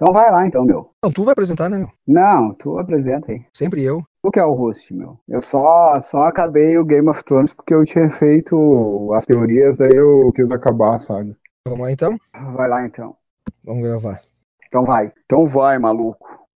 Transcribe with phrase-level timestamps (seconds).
[0.00, 0.92] Então vai lá então, meu.
[1.02, 1.90] Não, tu vai apresentar, né, meu?
[2.06, 3.44] Não, tu apresenta aí.
[3.52, 4.00] Sempre eu.
[4.22, 5.18] Tu que é o host, meu.
[5.28, 9.90] Eu só, só acabei o Game of Thrones porque eu tinha feito as teorias, daí
[9.92, 11.36] eu quis acabar, sabe?
[11.66, 12.16] Vamos lá então?
[12.54, 13.16] Vai lá então.
[13.64, 14.20] Vamos gravar.
[14.68, 15.12] Então vai.
[15.24, 16.46] Então vai, maluco.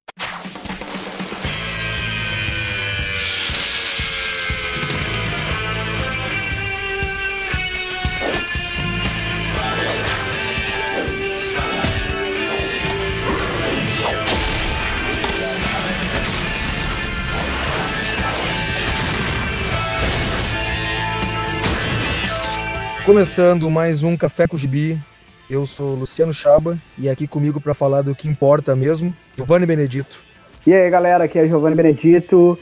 [23.05, 24.97] Começando mais um Café com Gibi.
[25.51, 30.21] Eu sou Luciano Chaba e aqui comigo para falar do que importa mesmo, Giovanni Benedito.
[30.65, 32.57] E aí, galera, aqui é Giovanni Benedito.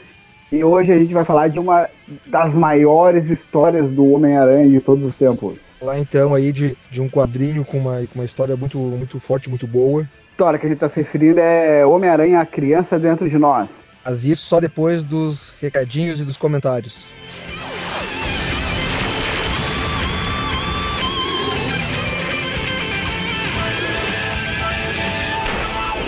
[0.51, 1.87] E hoje a gente vai falar de uma
[2.25, 5.61] das maiores histórias do Homem-Aranha de todos os tempos.
[5.79, 9.47] Lá então aí de, de um quadrinho com uma, com uma história muito, muito forte,
[9.47, 10.01] muito boa.
[10.01, 13.83] A história que a gente está se referindo é Homem-Aranha, a criança dentro de nós.
[14.03, 17.05] Mas isso só depois dos recadinhos e dos comentários.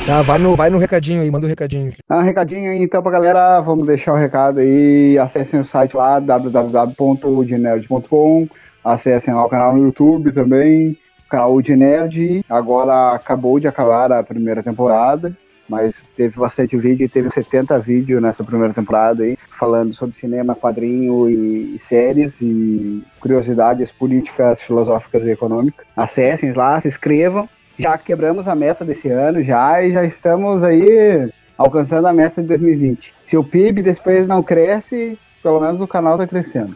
[0.05, 1.93] Tá, vai no, vai no recadinho aí, manda o um recadinho.
[2.09, 5.95] Ah, um recadinho aí então pra galera, vamos deixar o recado aí, acessem o site
[5.95, 8.49] lá, www.udnerd.com,
[8.83, 10.97] acessem lá o canal no YouTube também,
[11.29, 15.33] canal de Nerd, agora acabou de acabar a primeira temporada,
[15.69, 21.29] mas teve bastante vídeo, teve 70 vídeos nessa primeira temporada aí, falando sobre cinema, quadrinho
[21.29, 25.85] e, e séries e curiosidades políticas, filosóficas e econômicas.
[25.95, 31.29] Acessem lá, se inscrevam, já quebramos a meta desse ano já e já estamos aí
[31.57, 33.13] alcançando a meta de 2020.
[33.25, 36.75] Se o PIB depois não cresce, pelo menos o canal tá crescendo.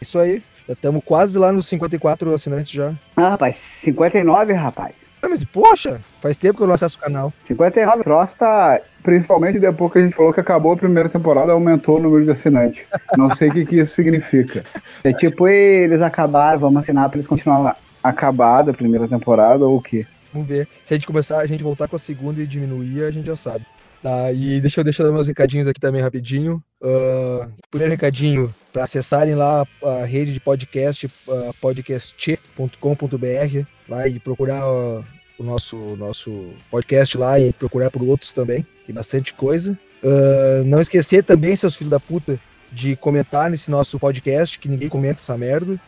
[0.00, 0.42] Isso aí.
[0.66, 2.92] Já estamos quase lá nos 54 assinantes já.
[3.16, 4.94] Ah, rapaz, 59, rapaz.
[5.22, 7.32] Ah, mas poxa, faz tempo que eu não acesso o canal.
[7.44, 8.80] 59, o troço tá.
[9.02, 12.30] Principalmente depois que a gente falou que acabou a primeira temporada, aumentou o número de
[12.30, 12.84] assinantes.
[13.18, 14.64] Não sei o que, que isso significa.
[15.02, 17.76] É tipo, eles acabaram, vamos assinar pra eles continuarem lá.
[18.02, 20.06] Acabada a primeira temporada ou o quê?
[20.32, 20.68] Vamos ver.
[20.84, 23.36] Se a gente começar, a gente voltar com a segunda e diminuir, a gente já
[23.36, 23.66] sabe.
[24.02, 26.62] Tá, e deixa eu deixar meus recadinhos aqui também rapidinho.
[26.80, 34.66] Uh, primeiro recadinho, para acessarem lá a rede de podcast, uh, podcast.com.br, lá e procurar
[34.66, 35.04] uh,
[35.38, 38.66] o nosso, nosso podcast lá e procurar por outros também.
[38.86, 39.78] Tem bastante coisa.
[40.02, 42.40] Uh, não esquecer também, seus filhos da puta,
[42.72, 45.78] de comentar nesse nosso podcast, que ninguém comenta essa merda.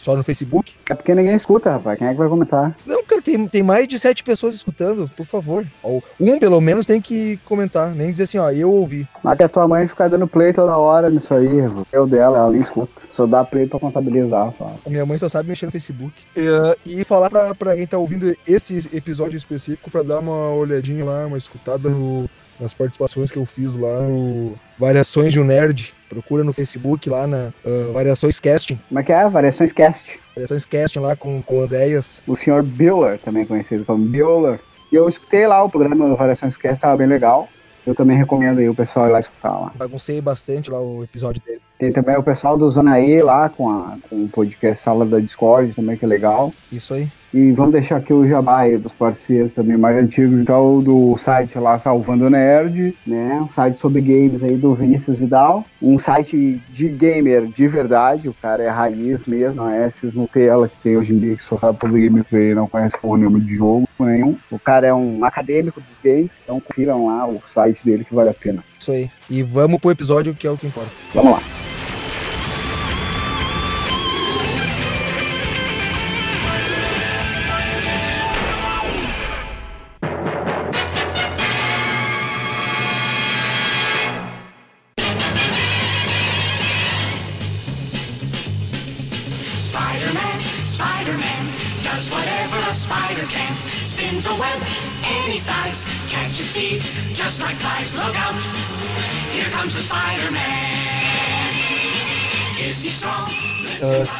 [0.00, 0.72] Só no Facebook?
[0.88, 1.98] É porque ninguém escuta, rapaz.
[1.98, 2.74] Quem é que vai comentar?
[2.86, 5.66] Não, cara, tem, tem mais de sete pessoas escutando, por favor.
[5.84, 7.90] Um, pelo menos, tem que comentar.
[7.94, 9.06] Nem dizer assim, ó, eu ouvi.
[9.22, 11.46] Mas que a tua mãe fica dando play toda hora nisso aí,
[11.92, 12.92] eu dela, ela nem escuta.
[13.10, 14.74] Só dá play pra contabilizar, só.
[14.86, 16.14] A minha mãe só sabe mexer no Facebook.
[16.34, 20.50] E, uh, e falar pra, pra quem tá ouvindo esse episódio específico pra dar uma
[20.52, 22.26] olhadinha lá, uma escutada no,
[22.58, 27.24] nas participações que eu fiz lá no Variações de um Nerd Procura no Facebook lá
[27.24, 28.76] na uh, Variações Casting.
[28.88, 29.28] Como é que é?
[29.28, 30.18] Variações Cast.
[30.34, 32.20] Variações Casting lá com, com ideias.
[32.26, 34.58] O senhor Biller, também conhecido como Biller.
[34.90, 37.48] E eu escutei lá o programa Variações Cast, tava bem legal.
[37.86, 39.72] Eu também recomendo aí o pessoal ir lá escutar lá.
[39.76, 41.60] Baguncei bastante lá o episódio dele.
[41.78, 45.20] Tem também o pessoal do Zona E lá com, a, com o podcast Sala da
[45.20, 46.52] Discord também, que é legal.
[46.72, 47.08] Isso aí.
[47.32, 51.58] E vamos deixar aqui o jabá aí dos parceiros também mais antigos, então, do site
[51.58, 53.40] lá Salvando Nerd, né?
[53.40, 55.64] Um site sobre games aí do Vinícius Vidal.
[55.80, 60.68] Um site de gamer de verdade, o cara é raiz mesmo, não é esses Nutella
[60.68, 63.40] que tem hoje em dia que só sabe fazer gameplay e não conhece porra nenhuma
[63.40, 64.36] de jogo nenhum.
[64.50, 68.30] O cara é um acadêmico dos games, então confiram lá o site dele que vale
[68.30, 68.64] a pena.
[68.78, 69.10] Isso aí.
[69.28, 70.90] E vamos pro episódio que é o que importa.
[71.14, 71.69] Vamos lá.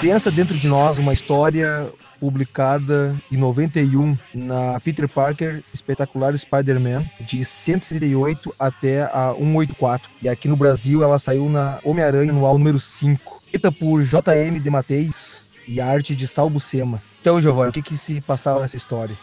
[0.01, 7.45] Criança dentro de nós, uma história publicada em 91 na Peter Parker Espetacular Spider-Man, de
[7.45, 10.11] 138 até a 184.
[10.23, 13.43] E aqui no Brasil ela saiu na Homem-Aranha no número 5.
[13.45, 14.59] Escrita por J.M.
[14.59, 17.03] de Mateis e arte de Sal Buscema.
[17.21, 19.19] Então, Giovanni, o que, que se passava nessa história?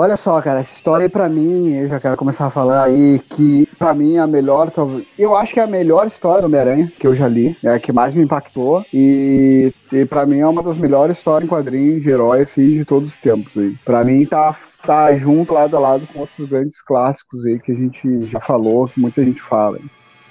[0.00, 3.18] Olha só, cara, essa história aí pra mim, eu já quero começar a falar aí
[3.18, 4.70] que pra mim é a melhor.
[5.18, 7.80] Eu acho que é a melhor história do Homem-Aranha que eu já li, é a
[7.80, 12.04] que mais me impactou e, e pra mim é uma das melhores histórias em quadrinhos
[12.04, 13.74] de heróis assim, de todos os tempos aí.
[13.84, 14.54] Pra mim tá
[14.86, 18.86] tá junto lado a lado com outros grandes clássicos aí que a gente já falou,
[18.86, 19.80] que muita gente fala.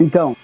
[0.00, 0.34] Então,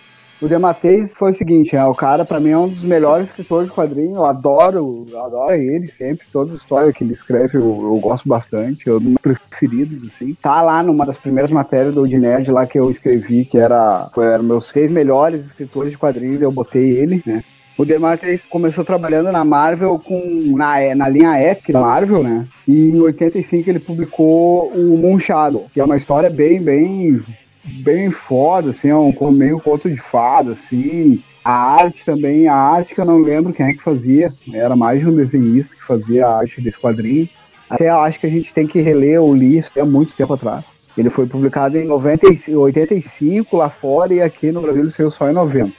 [0.40, 3.68] o Dematteis foi o seguinte, é, o cara para mim é um dos melhores escritores
[3.68, 7.62] de quadrinho, eu adoro, eu adoro ele sempre, todas as histórias que ele escreve eu,
[7.62, 10.34] eu gosto bastante, é um dos meus preferidos, assim.
[10.34, 14.26] Tá lá numa das primeiras matérias do Nerd lá que eu escrevi, que era, foi,
[14.26, 17.42] eram meus seis melhores escritores de quadrinhos, eu botei ele, né.
[17.76, 22.46] O DeMatteis começou trabalhando na Marvel com na, na linha Epic da Marvel, né?
[22.68, 27.20] E em 85 ele publicou o Moon Shadow, que é uma história bem, bem
[27.64, 31.22] bem foda, assim, é um meio conto de fada, assim.
[31.44, 35.00] A arte também, a arte que eu não lembro quem é que fazia, era mais
[35.00, 37.28] de um desenhista que fazia a arte desse quadrinho.
[37.68, 40.72] Até acho que a gente tem que reler ou li isso há muito tempo atrás.
[40.96, 45.28] Ele foi publicado em 90, 85 lá fora e aqui no Brasil ele saiu só
[45.28, 45.66] em 90.
[45.66, 45.72] Uh,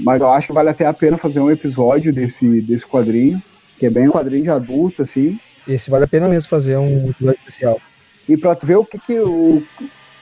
[0.00, 3.42] mas eu acho que vale até a pena fazer um episódio desse, desse quadrinho,
[3.78, 5.40] que é bem um quadrinho de adulto, assim.
[5.66, 7.80] Esse vale a pena mesmo fazer um episódio especial.
[8.28, 9.62] E pra tu ver o que, que o,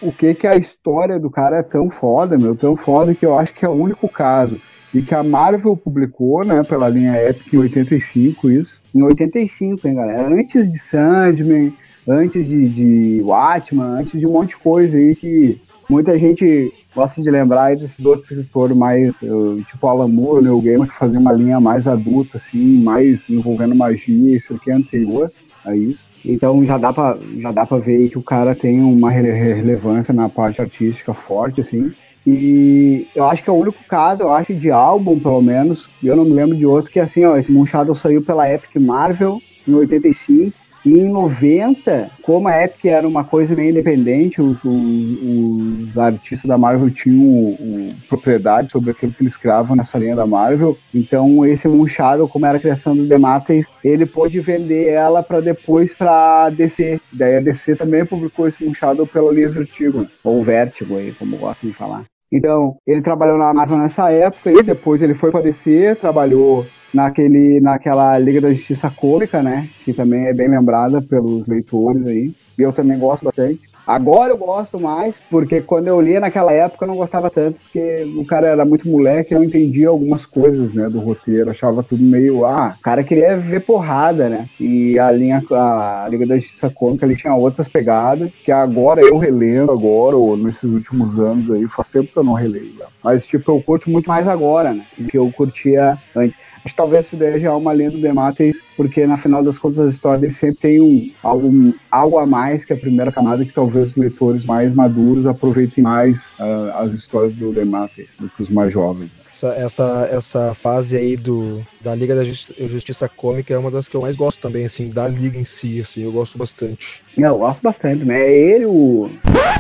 [0.05, 3.37] o que que a história do cara é tão foda, meu, tão foda que eu
[3.37, 4.61] acho que é o único caso.
[4.93, 8.81] E que a Marvel publicou, né, pela linha Epic em 85, isso.
[8.95, 10.29] Em 85, hein, galera?
[10.29, 11.73] Antes de Sandman,
[12.07, 17.21] antes de, de Watchman, antes de um monte de coisa aí que muita gente gosta
[17.21, 21.33] de lembrar aí desses outros escritores mais, tipo Alan Moore, Neil Gaiman, que fazia uma
[21.33, 25.33] linha mais adulta, assim, mais envolvendo magia, isso aqui é anterior
[25.65, 26.05] a isso.
[26.25, 30.29] Então já dá para já dá para ver que o cara tem uma relevância na
[30.29, 31.93] parte artística forte assim.
[32.27, 36.17] E eu acho que é o único caso, eu acho, de álbum, pelo menos, eu
[36.17, 39.43] não me lembro de outro, que é assim, ó, esse Moon saiu pela Epic Marvel
[39.69, 45.89] em 85, e em 90, como a Epic era uma coisa meio independente, os, os,
[45.93, 50.15] os artistas da Marvel tinham um, um, propriedade sobre aquilo que eles criavam nessa linha
[50.15, 50.77] da Marvel.
[50.95, 55.95] Então, esse Moonshado, como era a criação do Demates, ele pôde vender ela para depois
[55.95, 57.01] para DC.
[57.13, 61.71] Daí a DC também publicou esse Moonshado pela linha Vertigo, ou Vertigo, aí, como gostam
[61.71, 62.05] de falar.
[62.35, 67.61] Então, ele trabalhou na Marvel nessa época e depois ele foi para DC, trabalhou naquele,
[67.61, 69.69] naquela Liga da Justiça Cômica, né?
[69.85, 72.35] Que também é bem lembrada pelos leitores aí.
[72.59, 73.75] Eu também gosto bastante.
[73.87, 78.05] Agora eu gosto mais, porque quando eu lia naquela época eu não gostava tanto, porque
[78.17, 82.47] o cara era muito moleque, eu entendia algumas coisas, né, do roteiro, achava tudo meio,
[82.47, 87.05] ah, o cara queria ver porrada, né, e a linha, a Liga da Justiça Cômica,
[87.05, 91.91] ele tinha outras pegadas, que agora eu relendo agora, ou nesses últimos anos aí, faz
[91.91, 92.87] tempo que eu não releio, né?
[93.03, 96.39] mas tipo, eu curto muito mais agora, né, do que eu curtia antes.
[96.65, 99.79] Acho que talvez daí já é uma lenda do Demates, porque na final das contas
[99.79, 103.91] as histórias sempre tem um, algo, algo a mais que a primeira camada, que talvez
[103.91, 108.73] os leitores mais maduros aproveitem mais uh, as histórias do Demates do que os mais
[108.73, 109.11] jovens.
[109.29, 113.97] Essa, essa, essa fase aí do, da Liga da Justiça, Cômica é uma das que
[113.97, 117.03] eu mais gosto também, assim, da Liga em si, assim, eu gosto bastante.
[117.19, 118.23] Eu gosto bastante, né?
[118.23, 119.11] É ele o.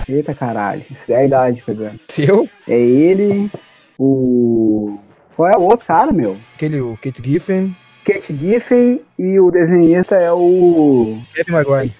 [0.08, 1.98] Eita caralho, isso é a idade pegando.
[2.08, 2.48] Seu?
[2.68, 3.50] É ele,
[3.98, 4.96] o.
[5.36, 6.36] Qual é o outro cara, meu?
[6.54, 7.76] Aquele, o Kate Giffen.
[8.04, 11.19] Kate Giffen e o desenhista é o.
[11.34, 11.94] Kevin Maguire.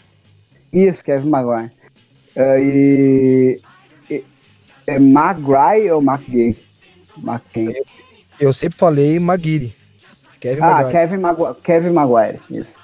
[0.73, 1.71] Isso, Kevin Maguire.
[2.37, 3.61] Uh, e,
[4.11, 4.25] e.
[4.87, 6.57] É Maguire ou McGee?
[7.57, 7.75] Eu,
[8.39, 9.75] eu sempre falei Maguire.
[10.41, 10.93] Kevin ah, Maguire.
[10.93, 12.77] Kevin, Magu Kevin Maguire, isso.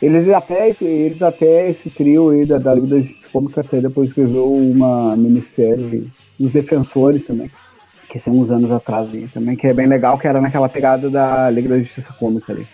[0.00, 4.10] Eles até, eles até esse trio aí da, da Liga da Justiça Cômica até depois
[4.10, 7.50] escreveu uma minissérie dos Defensores também
[8.08, 11.10] que são uns anos atrás aí, também, que é bem legal, que era naquela pegada
[11.10, 12.66] da Liga da Justiça Cômica ali.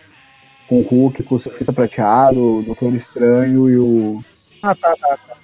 [0.68, 4.24] Com o Hulk, com o Surfista Prateado, o Doutor Estranho e o.
[4.62, 5.34] Ah, tá, tá, tá.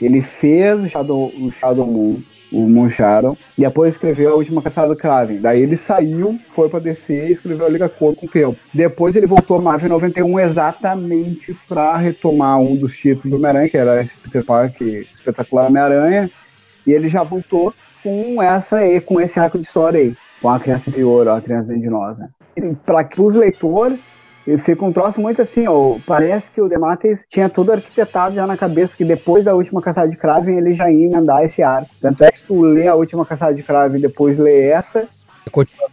[0.00, 2.20] Ele fez o Shadow, o Shadow Moon,
[2.52, 5.40] o Moon Shadow, e depois escreveu a última caçada do Kraven.
[5.40, 8.56] Daí ele saiu, foi pra DC e escreveu a Liga Cômica com o tempo.
[8.72, 13.76] Depois ele voltou a Marvel 91 exatamente pra retomar um dos títulos do Homem-Aranha, que
[13.76, 16.30] era esse Peter Parker espetacular Homem-Aranha,
[16.86, 17.74] e ele já voltou
[18.08, 21.82] com essa com esse arco de história aí, com a criança interior, a criança dentro
[21.82, 22.28] de nós, né?
[22.86, 24.00] Para os leitores,
[24.60, 28.56] fica um troço muito assim, ó, parece que o Demates tinha tudo arquitetado já na
[28.56, 31.90] cabeça, que depois da última caçada de Kraven ele já ia emendar esse arco.
[32.00, 35.06] Tanto é que se tu lê a última caçada de Kraven e depois lê essa...
[35.46, 35.92] A continuação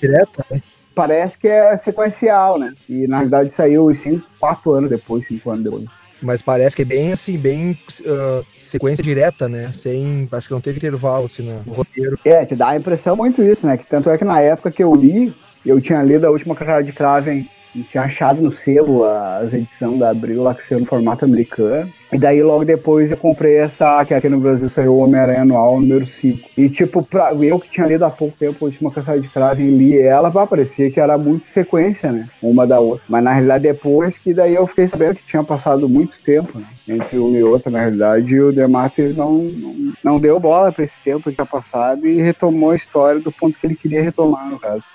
[0.00, 0.60] direta, né?
[0.94, 2.72] Parece que é sequencial, né?
[2.88, 5.84] E na verdade saiu cinco, quatro anos depois, cinco anos depois.
[6.22, 9.70] Mas parece que é bem assim, bem uh, sequência direta, né?
[9.72, 10.26] Sem.
[10.30, 12.18] Parece que não teve intervalo assim, no roteiro.
[12.24, 13.76] É, te dá a impressão muito isso, né?
[13.76, 16.82] Que tanto é que na época que eu li, eu tinha lido a última carreira
[16.82, 17.48] de Kraven
[17.84, 21.92] tinha achado no selo as edições da Abril lá que saiu no formato americano.
[22.12, 25.80] E daí logo depois eu comprei essa, que aqui no Brasil saiu o Homem-Aranha Anual
[25.80, 26.50] número 5.
[26.56, 29.60] E tipo, pra, eu que tinha lido há pouco tempo a última caçada de cravo
[29.60, 32.28] e li ela, pá, parecia que era muito sequência, né?
[32.40, 33.04] Uma da outra.
[33.08, 36.66] Mas na realidade depois que daí eu fiquei sabendo que tinha passado muito tempo, né?
[36.88, 41.00] Entre uma e outra, na realidade, o Dematis não, não, não deu bola para esse
[41.00, 44.58] tempo que tinha passado e retomou a história do ponto que ele queria retomar, no
[44.58, 44.86] caso.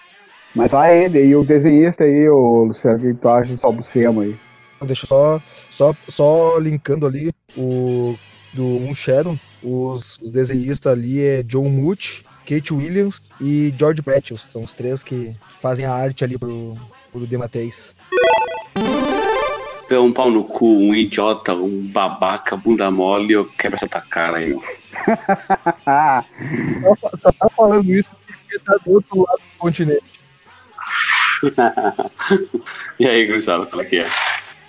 [0.53, 4.23] Mas vai ele, e o desenhista aí, o Luciano, o que tu acha de Salbucema
[4.23, 4.35] aí?
[4.81, 8.15] Deixa só, só, só linkando ali o
[8.53, 14.37] do Moon Shadow, os, os desenhistas ali é John Muth, Kate Williams e George Bretchel,
[14.37, 16.75] são os três que, que fazem a arte ali pro,
[17.11, 17.95] pro Demateis.
[19.87, 23.87] Tu é um pau no cu, um idiota, um babaca, bunda mole, eu quebro essa
[23.87, 24.53] tua cara aí.
[26.81, 30.20] Só, só tá falando isso porque tá do outro lado do continente.
[32.99, 34.05] e aí, Gustavo, como é que é?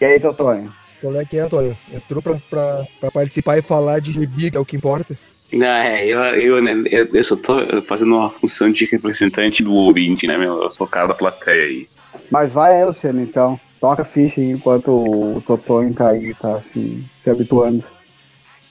[0.01, 0.73] E aí, Totonho?
[1.03, 1.77] Qual é que é, Antônio?
[1.93, 5.19] Entrou pra, pra, pra participar e falar de gibi, que é o que importa?
[5.53, 9.75] Não, é, eu, eu, né, eu, eu só tô fazendo uma função de representante do
[9.75, 10.63] ouvinte, né, meu?
[10.63, 11.89] Eu sou o cara da plateia aí.
[12.31, 13.59] Mas vai aí, Luciano, então.
[13.81, 17.85] Toca ficha aí enquanto o Totonho tá aí, tá se, se habituando.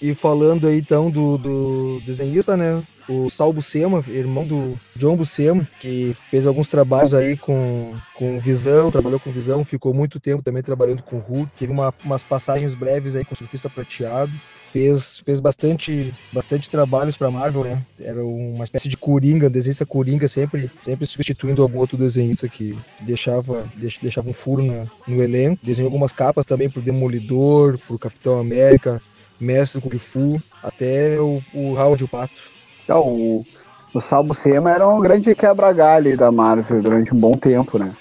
[0.01, 2.84] E falando aí então do, do desenhista, né?
[3.08, 8.89] O Sal Buscema, irmão do John Buscema, que fez alguns trabalhos aí com, com Visão,
[8.89, 13.15] trabalhou com Visão, ficou muito tempo também trabalhando com Hulk, teve uma, umas passagens breves
[13.15, 14.31] aí com Surfista Prateado,
[14.72, 17.86] fez, fez bastante, bastante trabalhos para Marvel, né?
[18.00, 23.70] Era uma espécie de coringa, desenhista coringa, sempre, sempre substituindo algum outro desenhista que deixava,
[23.75, 25.63] deix, deixava um furo na, no elenco.
[25.63, 29.01] Desenhou algumas capas também pro Demolidor, pro Capitão América,
[29.41, 32.51] Mestre Kung Fu, até o, o Howard o Pato.
[32.83, 33.45] Então, o,
[33.93, 37.93] o Sal Buscema era um grande quebra-galho da Marvel durante um bom tempo, né?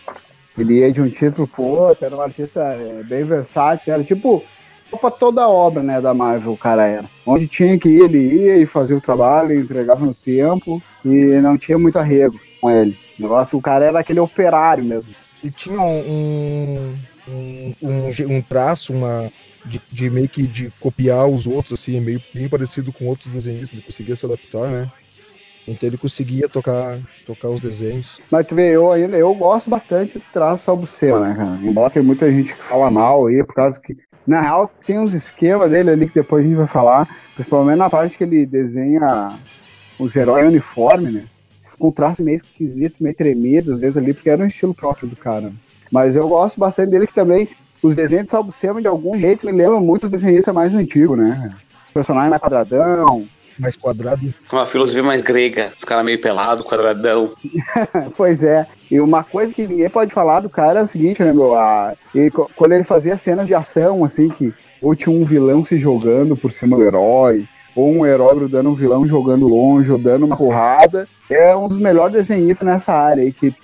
[0.59, 4.44] Ele ia de um título pro outro, era um artista é, bem versátil, era tipo
[5.00, 7.04] pra toda a obra, né, da Marvel, o cara era.
[7.25, 11.09] Onde tinha que ir, ele ia e fazia o trabalho, entregava no tempo e
[11.40, 12.99] não tinha muito arrego com ele.
[13.18, 15.14] O negócio, o cara era aquele operário mesmo.
[15.42, 16.94] E tinha um,
[17.28, 19.30] um, um, um traço, uma,
[19.64, 23.73] de, de, meio que de copiar os outros, assim, meio bem parecido com outros desenhistas,
[23.73, 24.90] ele conseguia se adaptar, né?
[25.67, 28.21] Então ele conseguia tocar, tocar os desenhos.
[28.31, 31.59] Mas tu vê, eu ainda eu gosto bastante do traço Salbucema, né, cara?
[31.62, 35.14] Embora tem muita gente que fala mal aí, por causa que, na real, tem uns
[35.14, 39.38] esquemas dele ali que depois a gente vai falar, principalmente na parte que ele desenha
[39.99, 41.25] os heróis uniforme, né?
[41.79, 45.09] Com um traço meio esquisito, meio tremido, às vezes ali, porque era um estilo próprio
[45.09, 45.52] do cara.
[45.90, 47.49] Mas eu gosto bastante dele que também
[47.83, 51.55] os desenhos de Salbucema, de algum jeito, me lembram muito os desenhistas mais antigos, né?
[51.87, 53.27] Os personagens mais quadradão.
[53.59, 54.35] Mais quadrado.
[54.51, 57.35] Uma filosofia mais grega, os caras meio pelado, quadradão.
[58.17, 58.67] pois é.
[58.91, 61.55] E uma coisa que ninguém pode falar do cara é o seguinte, né, meu?
[61.55, 65.79] A, ele, quando ele fazia cenas de ação, assim, que ou tinha um vilão se
[65.79, 67.47] jogando por cima do herói,
[67.77, 71.79] ou um herói grudando um vilão jogando longe, ou dando uma porrada, é um dos
[71.79, 73.55] melhores desenhistas nessa área aí, que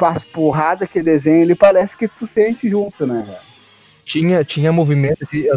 [0.00, 3.47] as porrada que desenha, ele parece que tu sente junto, né, cara?
[4.08, 5.48] Tinha, tinha movimento, de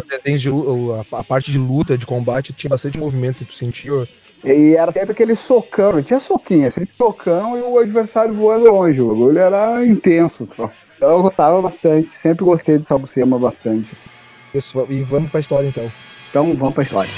[1.10, 4.06] a, parte de luta, de combate, tinha bastante movimento, se tu sentiu.
[4.44, 9.00] E era sempre aquele socão, tinha soquinha, sempre socão e o adversário voando longe.
[9.00, 10.46] O bagulho era intenso.
[10.96, 13.96] Então eu gostava bastante, sempre gostei de Salbucema bastante.
[14.52, 15.90] Isso, e vamos pra história então.
[16.28, 17.10] Então vamos pra história.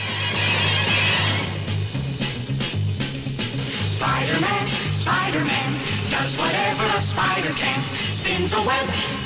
[3.96, 4.66] Spider-Man,
[5.00, 5.74] Spider-Man,
[6.10, 7.80] does whatever a spider can.
[8.12, 9.23] Spins a web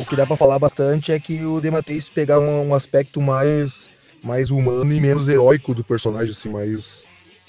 [0.00, 3.90] O que dá pra falar bastante é que o Demateis pegar um, um aspecto mais,
[4.22, 7.04] mais humano e menos heróico do personagem, assim, mais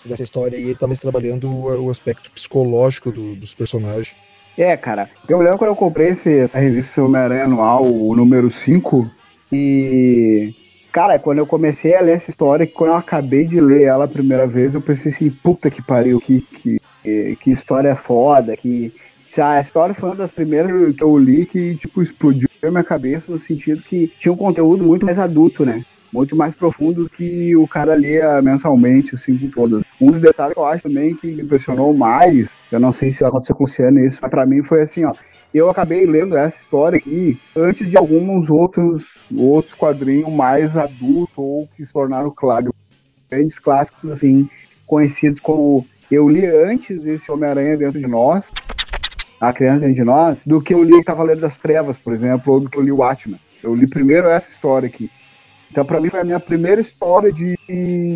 [0.06, 0.58] dessa história.
[0.58, 4.14] E ele tá mais trabalhando o, o aspecto psicológico do- dos personagens.
[4.58, 9.10] É, cara, eu lembro quando eu comprei esse- essa revista Homem-Aranha Anual, o número 5,
[9.52, 10.54] e.
[10.92, 14.08] Cara, quando eu comecei a ler essa história, quando eu acabei de ler ela a
[14.08, 16.80] primeira vez, eu pensei assim, puta que pariu, que, que,
[17.40, 18.94] que história foda, que.
[19.38, 23.30] A história foi uma das primeiras que eu li que, tipo, explodiu a minha cabeça
[23.30, 25.84] no sentido que tinha um conteúdo muito mais adulto, né?
[26.14, 29.84] Muito mais profundo do que o cara lia mensalmente, assim, com todas.
[30.00, 33.20] Um dos detalhes que eu acho também que me impressionou mais, eu não sei se
[33.20, 35.14] vai acontecer com o Luciano isso, mas pra mim foi assim, ó.
[35.54, 41.68] Eu acabei lendo essa história aqui antes de alguns outros, outros quadrinhos mais adultos ou
[41.76, 42.74] que se tornaram, claro,
[43.30, 44.50] grandes clássicos, assim,
[44.86, 45.86] conhecidos como.
[46.16, 48.50] Eu li antes esse Homem-Aranha dentro de nós,
[49.38, 52.62] a criança dentro de nós, do que eu li Cavaleiro das Trevas, por exemplo, ou
[52.62, 53.38] do que eu li o Watchmen.
[53.62, 55.12] Eu li primeiro essa história aqui.
[55.70, 57.58] Então, pra mim, foi a minha primeira história de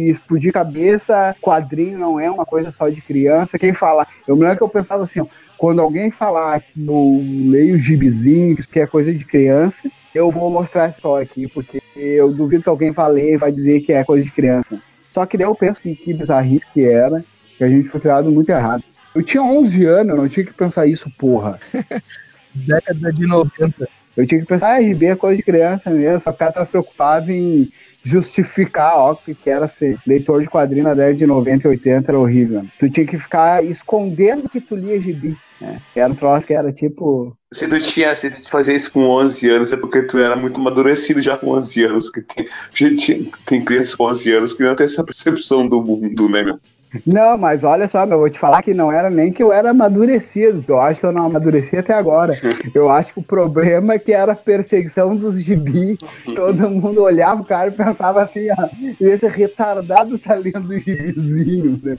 [0.10, 1.36] explodir cabeça.
[1.42, 3.60] Quadrinho não é uma coisa só de criança.
[3.60, 4.08] Quem fala.
[4.26, 5.26] Eu me lembro que eu pensava assim, ó,
[5.58, 10.86] quando alguém falar que eu leio gibizinho, que é coisa de criança, eu vou mostrar
[10.86, 14.06] a história aqui, porque eu duvido que alguém vá ler e vai dizer que é
[14.06, 14.82] coisa de criança.
[15.12, 17.26] Só que daí eu penso que, que bizarrice que era,
[17.60, 18.82] que a gente foi criado muito errado.
[19.14, 21.60] Eu tinha 11 anos, eu não tinha que pensar isso, porra.
[22.56, 23.90] Década de 90.
[24.16, 26.54] Eu tinha que pensar, ah, RB é coisa de criança mesmo, só que o cara
[26.54, 27.70] tava preocupado em
[28.02, 32.12] justificar, ó, que que era ser leitor de quadrinho na década de 90 e 80
[32.12, 32.66] era horrível.
[32.80, 35.82] Tu tinha que ficar escondendo que tu lia gibi, né?
[35.94, 37.36] Era um troço que era tipo...
[37.52, 40.62] Se tu tinha, se tu fazia isso com 11 anos, é porque tu era muito
[40.62, 42.10] amadurecido já com 11 anos.
[42.10, 46.30] Que tem, gente, tem crianças com 11 anos que não tem essa percepção do mundo,
[46.30, 46.60] né, meu?
[47.06, 49.70] Não, mas olha só, eu vou te falar que não era nem que eu era
[49.70, 50.64] amadurecido.
[50.68, 52.34] Eu acho que eu não amadureci até agora.
[52.74, 55.98] Eu acho que o problema é que era a perseguição dos gibi.
[56.36, 58.70] Todo mundo olhava o cara e pensava assim, ah,
[59.00, 61.98] esse retardado tá lendo gibizinho, né?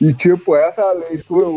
[0.00, 1.48] E tipo, essa leitura.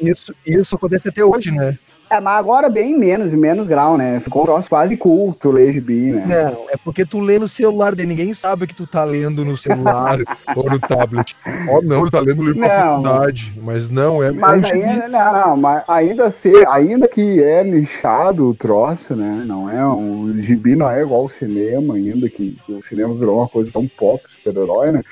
[0.00, 1.78] Isso, isso acontece até hoje, né?
[2.08, 4.20] É, mas agora bem menos, em menos grau, né?
[4.20, 6.24] Ficou um troço quase culto, ler gibi, né?
[6.24, 9.56] Não, é porque tu lê no celular dele, ninguém sabe que tu tá lendo no
[9.56, 10.18] celular
[10.54, 11.36] ou no tablet.
[11.68, 12.68] Ó, oh, não, ele tá lendo livro Não.
[12.68, 14.84] faculdade, mas não, é Mas é um gibi.
[14.84, 19.42] ainda, não, não, mas ainda ser, ainda que é nichado o troço, né?
[19.44, 23.48] Não é um gibi não é igual ao cinema ainda que o cinema virou uma
[23.48, 25.02] coisa tão pop, super-herói, né?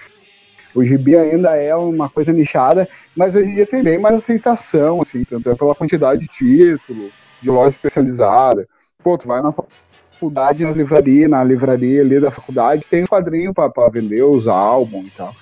[0.75, 5.01] O gibi ainda é uma coisa nichada, mas hoje em dia tem bem mais aceitação,
[5.01, 8.67] assim, tanto é pela quantidade de título, de loja especializada.
[9.03, 13.55] Pô, tu vai na faculdade, nas livrarias, na livraria ali da faculdade, tem um quadrinho
[13.55, 15.35] pra vender os álbuns e tal.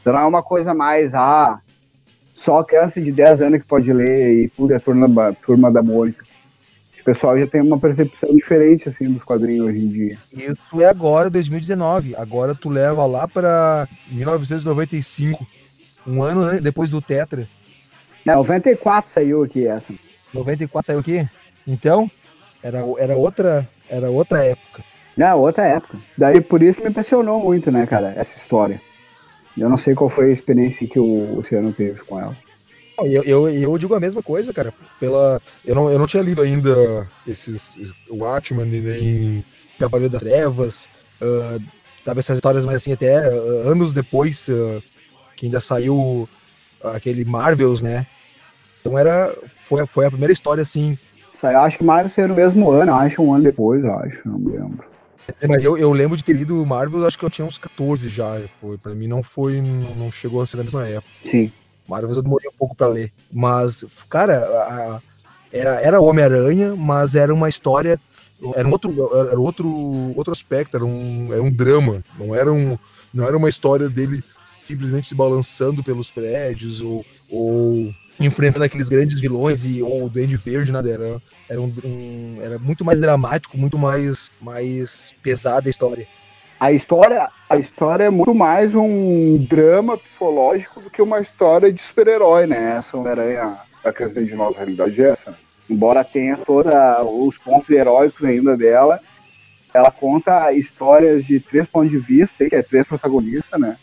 [0.00, 1.60] Então não é uma coisa mais, ah,
[2.34, 6.24] só criança de 10 anos que pode ler e tudo é turma, turma da Mônica.
[7.02, 10.18] O pessoal já tem uma percepção diferente, assim, dos quadrinhos hoje em dia.
[10.32, 12.14] Isso é agora, 2019.
[12.14, 15.44] Agora tu leva lá pra 1995.
[16.06, 17.48] Um ano né, depois do Tetra.
[18.24, 19.92] Não, 94 saiu aqui essa.
[20.32, 21.28] 94 saiu aqui?
[21.66, 22.08] Então,
[22.62, 24.84] era, era, outra, era outra época.
[25.16, 25.98] Não, outra época.
[26.16, 28.80] Daí por isso me impressionou muito, né, cara, essa história.
[29.58, 32.36] Eu não sei qual foi a experiência que o Luciano teve com ela.
[33.06, 34.72] Eu, eu, eu digo a mesma coisa, cara.
[34.98, 37.76] Pela, eu, não, eu não tinha lido ainda esses
[38.08, 39.44] o Watchman nem
[39.78, 40.88] Cavaleiro das Trevas,
[41.20, 41.58] ah,
[42.04, 44.80] sabe, essas histórias, mas assim, até ah, anos depois ah,
[45.36, 46.28] que ainda saiu
[46.82, 48.06] aquele Marvels, né?
[48.80, 49.36] Então era.
[49.60, 50.98] Foi, foi a primeira história, assim.
[51.30, 54.52] Saiu, acho que mais ser no mesmo ano, acho, um ano depois, acho, não me
[54.52, 54.92] lembro.
[55.48, 58.40] Mas eu, eu lembro de ter lido Marvel, acho que eu tinha uns 14 já.
[58.60, 59.60] Foi, pra mim não foi.
[59.60, 61.12] Não, não chegou a ser na mesma época.
[61.22, 61.52] Sim.
[61.92, 63.12] Marvel eu demorei um pouco pra ler.
[63.30, 65.00] Mas, cara, a-
[65.52, 68.00] era, era Homem-Aranha, mas era uma história.
[68.56, 68.90] Era um outro,
[69.30, 69.68] era outro,
[70.16, 72.02] outro aspecto, era um, era um drama.
[72.18, 72.76] Não era, um,
[73.12, 79.20] não era uma história dele simplesmente se balançando pelos prédios ou, ou enfrentando aqueles grandes
[79.20, 80.90] vilões e, ou o Duende Verde, nada.
[80.90, 86.06] Era, era, um, um- era muito mais dramático, muito mais, mais pesada a história.
[86.62, 91.82] A história, a história é muito mais um drama psicológico do que uma história de
[91.82, 92.76] super-herói, né?
[92.76, 95.36] Essa Homem-Aranha, a questão de nossa realidade é essa.
[95.68, 96.72] Embora tenha todos
[97.18, 99.00] os pontos heróicos ainda dela,
[99.74, 103.76] ela conta histórias de três pontos de vista, que é três protagonistas, né?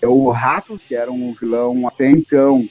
[0.00, 2.68] É o Ratos, que era um vilão até então,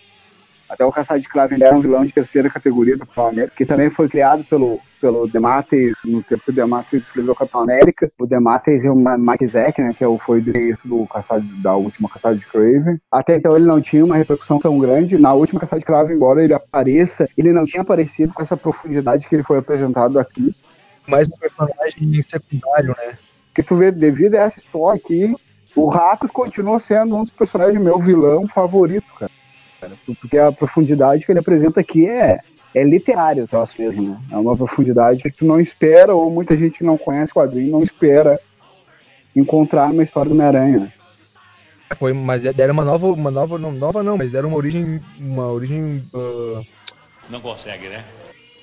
[0.70, 3.56] até o Caçado de Cravo, ele era um vilão de terceira categoria do Capitão América,
[3.56, 8.12] que também foi criado pelo, pelo Demates, no tempo que o Demates escreveu Capitão América.
[8.20, 11.76] O Demates e o Mike Zack, né, que é foi o desenhista do Caçado, da
[11.76, 13.00] última Caçada de Craven.
[13.12, 15.18] Até então ele não tinha uma repercussão tão grande.
[15.18, 19.28] Na última Caçada de Cravo, embora ele apareça, ele não tinha aparecido com essa profundidade
[19.28, 20.56] que ele foi apresentado aqui.
[21.08, 23.18] Mais um personagem secundário, né?
[23.56, 25.36] Que tu vê, devido a essa história aqui,
[25.76, 29.32] o Ratos continua sendo um dos personagens meu vilão favorito, cara.
[30.20, 32.40] Porque a profundidade que ele apresenta aqui é,
[32.76, 34.22] é literário, o troço mesmo, né?
[34.32, 37.72] É uma profundidade que tu não espera, ou muita gente que não conhece o quadrinho
[37.72, 38.40] não espera
[39.36, 40.94] encontrar numa história do Homem-Aranha, né?
[41.98, 45.52] Foi, mas deram uma nova, uma nova, não, nova não, mas deram uma origem, uma
[45.52, 46.62] origem, ah,
[47.30, 48.04] Não consegue, né?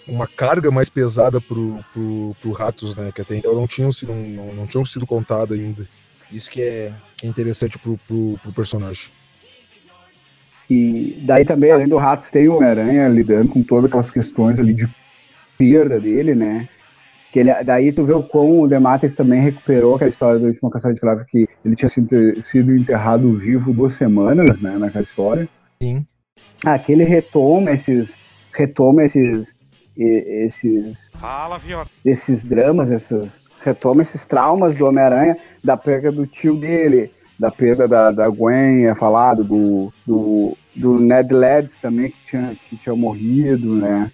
[0.07, 3.11] uma carga mais pesada pro, pro, pro Ratos, né?
[3.13, 5.89] Que até então não tinham sido, não, não, não tinham sido contada ainda.
[6.31, 9.11] Isso que é, que é interessante pro, pro, pro personagem.
[10.69, 14.75] E daí também, além do Ratos, tem o Homem-Aranha lidando com todas aquelas questões ali
[14.75, 14.89] de
[15.57, 16.69] perda dele, né?
[17.33, 20.71] Que ele, daí tu vê o quão o Demates também recuperou aquela história do último
[20.71, 25.49] caçador de cravo que ele tinha sido, enterrado vivo duas semanas, né, naquela história.
[25.81, 26.07] Sim.
[26.65, 28.17] Ah, que ele retoma esses
[28.53, 29.55] retoma esses
[29.99, 31.91] esses, Fala, Fiota.
[32.05, 37.87] esses dramas, essas, retoma esses traumas do Homem-Aranha, da perda do tio dele, da perda
[37.87, 42.95] da, da Gwen, é falado, do, do, do Ned Leeds também, que tinha, que tinha
[42.95, 44.11] morrido, né?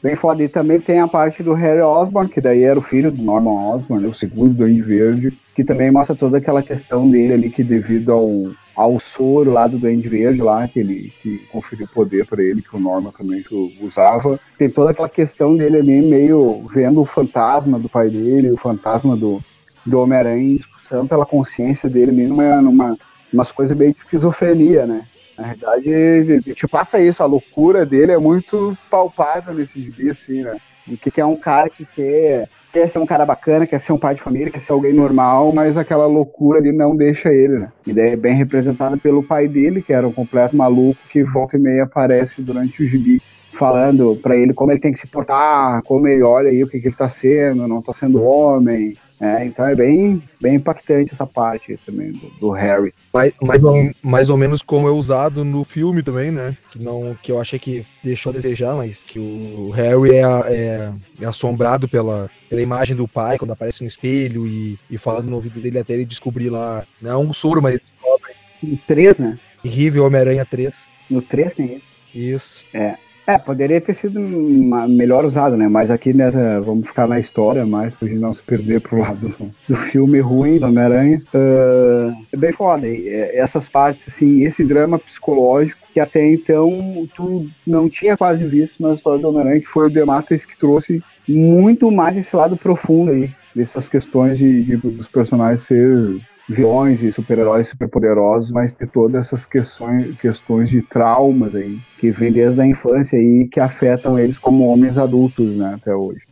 [0.00, 0.42] Bem foda.
[0.42, 3.74] E também tem a parte do Harry Osborn, que daí era o filho do Norman
[3.74, 7.64] Osborn, né, o segundo Duende Verde, que também mostra toda aquela questão dele ali, que
[7.64, 8.30] devido ao,
[8.76, 12.76] ao soro lá do Duende Verde, lá, que ele que conferiu poder para ele, que
[12.76, 13.44] o Norman também
[13.80, 18.56] usava, tem toda aquela questão dele ali, meio vendo o fantasma do pai dele, o
[18.56, 19.42] fantasma do,
[19.88, 22.96] do Homem-Aranha em discussão pela consciência dele, meio numa, numa
[23.32, 25.02] umas coisas meio de esquizofrenia, né?
[25.36, 30.56] Na verdade, te passa isso, a loucura dele é muito palpável nesse gibi, assim, né?
[30.86, 33.98] De que, é um cara que quer, quer ser um cara bacana, quer ser um
[33.98, 37.72] pai de família, quer ser alguém normal, mas aquela loucura ali não deixa ele, né?
[37.86, 41.56] E daí é bem representada pelo pai dele, que era um completo maluco, que volta
[41.56, 43.22] e meia aparece durante o gibi,
[43.52, 46.80] falando pra ele como ele tem que se portar, como ele olha aí o que,
[46.80, 48.96] que ele tá sendo, não tá sendo homem.
[49.20, 52.94] É, então é bem, bem impactante essa parte também do, do Harry.
[53.12, 56.56] Mais, mais, ou, mais ou menos como é usado no filme também, né?
[56.70, 60.92] Que, não, que eu achei que deixou a desejar, mas que o Harry é, é,
[61.20, 65.36] é assombrado pela, pela imagem do pai quando aparece no espelho e, e falando no
[65.36, 66.86] ouvido dele até ele descobrir lá.
[67.02, 68.32] Não é um soro, mas ele descobre.
[68.62, 69.38] No 3, né?
[69.64, 70.88] Terrível Homem-Aranha 3.
[71.10, 71.88] No 3 tem isso.
[72.14, 72.64] Isso.
[72.72, 72.96] É.
[73.28, 75.68] É, poderia ter sido melhor usado, né?
[75.68, 79.28] Mas aqui nessa, vamos ficar na história mais pra gente não se perder pro lado
[79.28, 81.22] do, do filme ruim do Homem-Aranha.
[81.34, 82.86] Ah, é bem foda.
[82.86, 88.82] É, essas partes, assim, esse drama psicológico que até então tu não tinha quase visto
[88.82, 93.10] na história do Homem-Aranha, que foi o Dematis que trouxe muito mais esse lado profundo
[93.10, 99.26] aí, dessas questões de, de dos personagens ser vilões e super-heróis superpoderosos, mas ter todas
[99.26, 104.38] essas questões, questões de traumas aí, que vêm desde a infância e que afetam eles
[104.38, 106.22] como homens adultos, né, até hoje.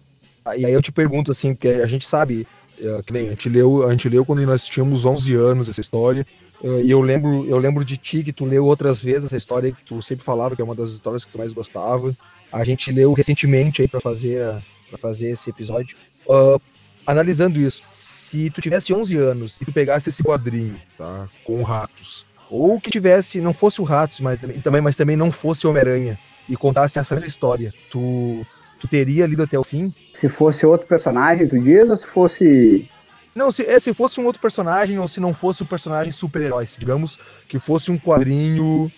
[0.57, 2.47] E aí eu te pergunto assim, porque a gente sabe,
[2.81, 5.81] é, que nem a gente leu, a gente leu quando nós tínhamos 11 anos essa
[5.81, 6.27] história,
[6.65, 9.71] é, e eu lembro, eu lembro de ti que tu leu outras vezes essa história
[9.73, 12.17] que tu sempre falava que é uma das histórias que tu mais gostava.
[12.51, 15.97] A gente leu recentemente aí para fazer para fazer esse episódio.
[16.31, 16.59] Ah,
[17.07, 17.83] analisando isso,
[18.27, 22.91] se tu tivesse 11 anos e tu pegasse esse quadrinho, tá, com ratos, ou que
[22.91, 27.15] tivesse, não fosse o Ratos, mas também, mas também não fosse Homem-Aranha e contasse essa
[27.15, 28.47] mesma história, tu
[28.79, 29.93] tu teria lido até o fim?
[30.15, 32.89] Se fosse outro personagem, tu diz, ou se fosse
[33.35, 36.67] Não, se, é, se fosse um outro personagem ou se não fosse um personagem super-herói,
[36.79, 38.93] digamos que fosse um quadrinho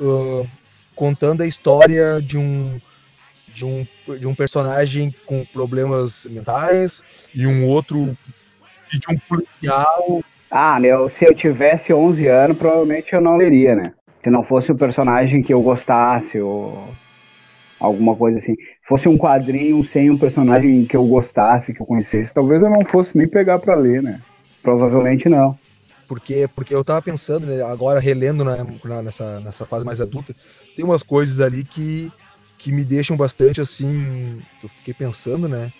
[0.00, 0.46] ah,
[0.94, 2.80] contando a história de um,
[3.52, 3.86] de um
[4.18, 7.02] de um personagem com problemas mentais
[7.34, 8.16] e um outro
[8.98, 10.20] de um policial.
[10.50, 13.92] Ah, meu, se eu tivesse 11 anos, provavelmente eu não leria, né?
[14.22, 16.82] Se não fosse um personagem que eu gostasse ou
[17.80, 18.54] alguma coisa assim.
[18.84, 22.84] Fosse um quadrinho sem um personagem que eu gostasse, que eu conhecesse, talvez eu não
[22.84, 24.20] fosse nem pegar pra ler, né?
[24.62, 25.56] Provavelmente não.
[26.06, 30.34] Porque, porque eu tava pensando, né, agora relendo na, na- nessa, nessa fase mais adulta,
[30.76, 32.10] tem umas coisas ali que,
[32.58, 34.40] que me deixam bastante assim.
[34.60, 35.70] que Eu fiquei pensando, né?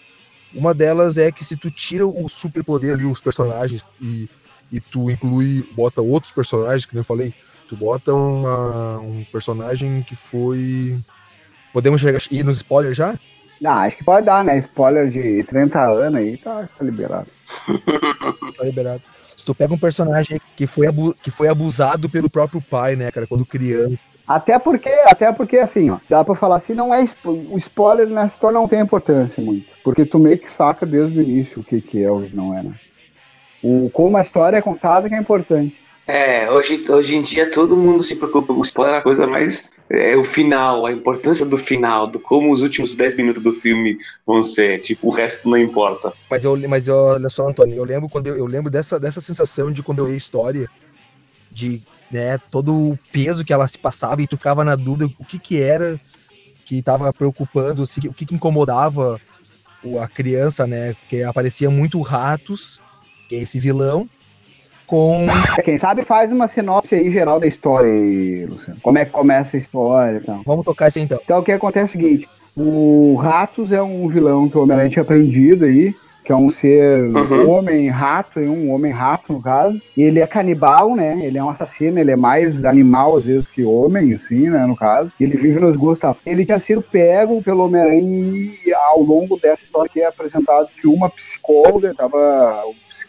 [0.54, 4.28] Uma delas é que se tu tira o superpoder ali, os personagens, e,
[4.70, 7.32] e tu inclui, bota outros personagens, que nem eu falei,
[7.68, 10.98] tu bota uma- um personagem que foi.
[11.72, 13.18] Podemos chegar, ir nos spoilers já?
[13.64, 14.58] Ah, acho que pode dar, né?
[14.58, 17.28] Spoiler de 30 anos aí, tá, tá liberado.
[18.56, 19.02] Tá liberado.
[19.36, 20.86] Se tu pega um personagem que foi,
[21.22, 24.04] que foi abusado pelo próprio pai, né, cara, quando criança.
[24.26, 28.34] Até porque, até porque assim, ó, dá pra falar assim, não é o spoiler nessa
[28.34, 31.80] história não tem importância muito, porque tu meio que saca desde o início o que
[31.80, 32.74] que é não é, né?
[33.62, 35.81] O como a história é contada que é importante.
[36.06, 38.52] É, hoje, hoje em dia todo mundo se preocupa.
[38.52, 39.70] O spoiler a coisa mais.
[39.88, 43.96] É o final, a importância do final, do como os últimos 10 minutos do filme
[44.26, 44.80] vão ser.
[44.80, 46.12] Tipo, o resto não importa.
[46.30, 49.20] Mas eu, mas eu, olha só, Antônio, eu lembro quando eu, eu lembro dessa, dessa
[49.20, 50.68] sensação de quando eu li a história,
[51.50, 55.24] de né, todo o peso que ela se passava e tu ficava na dúvida o
[55.24, 56.00] que que era
[56.64, 59.20] que estava preocupando, se- o que que incomodava
[60.00, 60.94] a criança, né?
[60.94, 62.80] Porque aparecia muito ratos,
[63.28, 64.08] que é esse vilão,
[64.92, 65.26] com
[65.64, 68.78] Quem sabe faz uma sinopse aí geral da história aí, Luciano.
[68.82, 70.42] Como é que começa a história e tal.
[70.44, 71.18] Vamos tocar isso então.
[71.24, 74.90] Então o que acontece é o seguinte: o Ratos é um vilão que o Homem-Aranha
[74.90, 75.94] tinha aprendido aí,
[76.26, 77.50] que é um ser Uhum.
[77.50, 79.80] homem-rato, e um homem-rato, no caso.
[79.96, 81.18] E ele é canibal, né?
[81.24, 84.66] Ele é um assassino, ele é mais animal, às vezes, que homem, assim, né?
[84.66, 85.10] No caso.
[85.18, 86.14] E ele vive nos gostos.
[86.26, 90.86] Ele tinha sido pego pelo Homem-Aranha e ao longo dessa história que é apresentado que
[90.86, 92.62] uma psicóloga, tava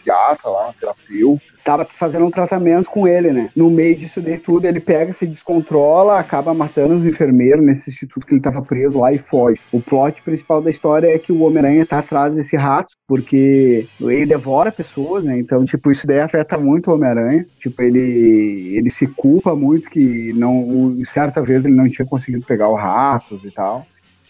[0.04, 3.50] psiquiatra lá, um terapeuta, tava fazendo um tratamento com ele, né?
[3.56, 8.26] No meio disso daí tudo, ele pega, se descontrola, acaba matando os enfermeiros nesse instituto
[8.26, 9.60] que ele tava preso lá e foge.
[9.72, 14.26] O plot principal da história é que o Homem-Aranha tá atrás desse rato, porque ele
[14.26, 15.38] devora pessoas, né?
[15.38, 17.46] Então, tipo, isso daí afeta muito o Homem-Aranha.
[17.58, 22.68] Tipo, ele, ele se culpa muito que não, certa vez ele não tinha conseguido pegar
[22.68, 23.86] os ratos e tal.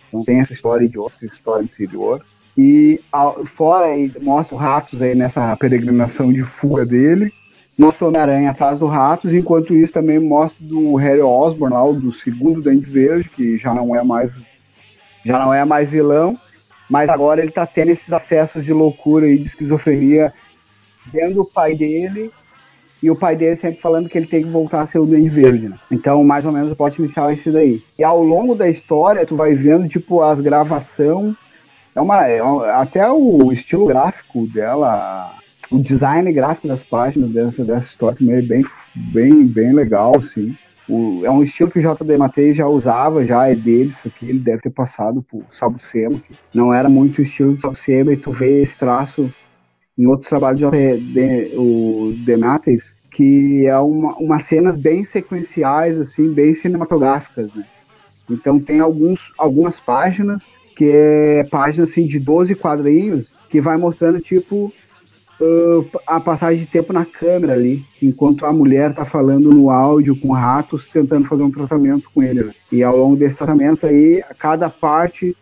[0.08, 2.24] Então tem essa história de outra história interior.
[2.56, 3.00] E
[3.46, 7.32] fora aí, mostra os ratos aí nessa peregrinação de fuga dele.
[7.76, 11.92] Mostra o Homem-Aranha atrás dos ratos, enquanto isso também mostra do Harry Osborn, lá, o
[11.92, 14.30] do segundo Dente Verde, que já não é mais
[15.24, 16.38] já não é mais vilão,
[16.88, 20.32] mas agora ele tá tendo esses acessos de loucura e de esquizofrenia
[21.10, 22.30] vendo o pai dele
[23.02, 25.28] e o pai dele sempre falando que ele tem que voltar a ser o Duende
[25.28, 25.78] Verde, né?
[25.90, 27.82] Então, mais ou menos, o plot inicial é esse daí.
[27.98, 31.36] E ao longo da história, tu vai vendo, tipo, as gravação
[31.94, 32.40] é uma, é
[32.72, 35.32] até o estilo gráfico dela,
[35.70, 40.54] o design gráfico das páginas dessa, dessa história também é bem, bem, bem legal, assim.
[40.88, 44.26] O- é um estilo que o JD Matei já usava, já é dele, isso aqui,
[44.28, 48.16] ele deve ter passado por Salbucema, que não era muito o estilo de Salbucema, e
[48.16, 49.30] tu vê esse traço
[49.96, 56.32] em outros trabalhos de JD, o Demates, que é uma, umas cenas bem sequenciais, assim,
[56.34, 57.62] bem cinematográficas, né?
[58.28, 60.42] Então tem alguns, algumas páginas
[60.76, 64.72] que é página assim de 12 quadrinhos que vai mostrando tipo
[65.40, 70.16] uh, a passagem de tempo na câmera ali, enquanto a mulher tá falando no áudio
[70.16, 72.44] com ratos tentando fazer um tratamento com ele.
[72.44, 72.54] né?
[72.72, 75.36] E ao longo desse tratamento aí, cada parte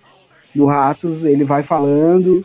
[0.55, 2.45] do ratos ele vai falando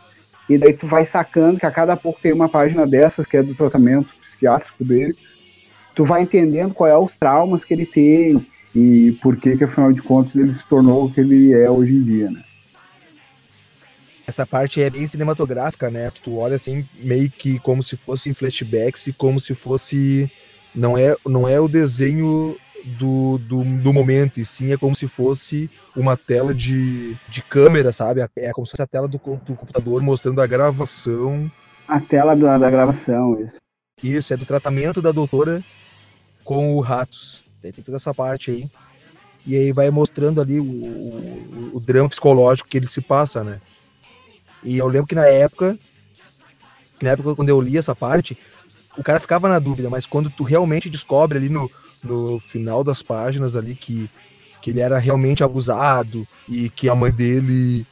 [0.49, 3.43] e daí tu vai sacando que a cada pouco tem uma página dessas que é
[3.43, 5.13] do tratamento psiquiátrico dele.
[5.93, 9.91] Tu vai entendendo qual é os traumas que ele tem e por que que afinal
[9.91, 12.41] de contas ele se tornou o que ele é hoje em dia, né?
[14.27, 16.11] Essa parte é bem cinematográfica, né?
[16.11, 20.29] Tu olha assim, meio que como se fosse em flashbacks e como se fosse.
[20.75, 22.57] Não é, não é o desenho
[22.99, 27.91] do, do, do momento, e sim é como se fosse uma tela de, de câmera,
[27.91, 28.21] sabe?
[28.35, 31.51] É como se fosse a tela do, do computador mostrando a gravação.
[31.87, 33.57] A tela da, da gravação, isso.
[34.03, 35.63] Isso, é do tratamento da doutora
[36.43, 37.43] com o ratos.
[37.61, 38.69] Daí Tem toda essa parte aí.
[39.45, 43.59] E aí vai mostrando ali o, o, o drama psicológico que ele se passa, né?
[44.67, 45.79] E eu lembro que na época,
[47.01, 48.37] na época quando eu li essa parte,
[48.97, 51.71] o cara ficava na dúvida, mas quando tu realmente descobre ali no,
[52.03, 54.09] no final das páginas ali que,
[54.61, 57.87] que ele era realmente abusado e que a mãe dele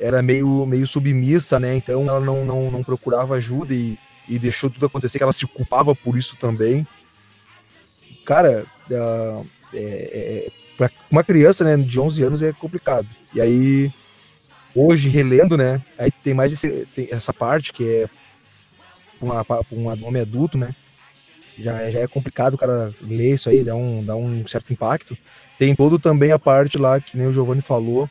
[0.00, 1.76] era meio, meio submissa, né?
[1.76, 3.96] Então ela não, não, não procurava ajuda e,
[4.28, 6.84] e deixou tudo acontecer, que ela se culpava por isso também.
[8.24, 13.06] Cara, ah, é, é, para uma criança né, de 11 anos é complicado.
[13.32, 13.92] E aí,
[14.74, 15.82] hoje, relendo, né?
[15.98, 18.08] Aí tem mais esse- tem essa parte que é
[19.20, 20.74] uma, um homem adulto, né?
[21.58, 24.72] Já, é- já é complicado o cara ler isso aí, dá um, dá um certo
[24.72, 25.16] impacto.
[25.58, 28.08] Tem todo também a parte lá, que nem o Giovanni falou,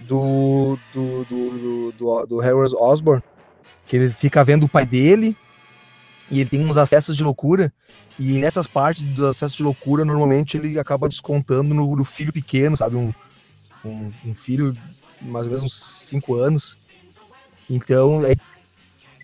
[0.00, 3.22] do, do, do, do, do, do Harry Osborn,
[3.86, 5.36] que ele fica vendo o pai dele
[6.30, 7.72] e ele tem uns acessos de loucura.
[8.18, 12.76] E nessas partes dos acessos de loucura, normalmente ele acaba descontando no, no filho pequeno,
[12.76, 12.96] sabe?
[12.96, 13.12] Um,
[13.84, 14.76] um, um filho
[15.20, 16.76] mais ou menos uns 5 anos.
[17.68, 18.34] Então, é,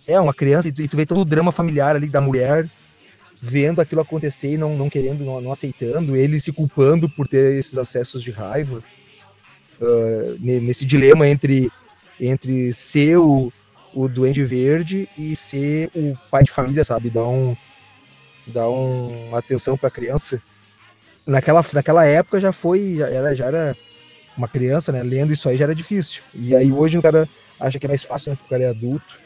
[0.06, 2.68] é uma criança, e tu, e tu vê todo o drama familiar ali da mulher
[3.40, 7.58] vendo aquilo acontecer e não, não querendo, não, não aceitando, ele se culpando por ter
[7.58, 8.82] esses acessos de raiva.
[10.40, 11.70] ne- nesse dilema entre,
[12.18, 13.52] entre ser o,
[13.92, 17.10] o Duende Verde e ser o pai de família, sabe?
[17.10, 17.56] Dar, um,
[18.46, 20.40] dar um, uma atenção pra criança.
[21.26, 23.76] Naquela, naquela época já foi, já era, já era
[24.36, 25.02] uma criança, né?
[25.02, 26.22] Lendo isso aí já era difícil.
[26.34, 28.36] E aí hoje o cara acha que é mais fácil, né?
[28.36, 29.20] Porque o cara é adulto.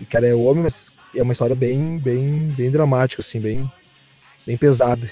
[0.00, 3.70] E o cara é homem, mas é uma história bem, bem, bem dramática, assim, bem,
[4.46, 5.08] bem pesada.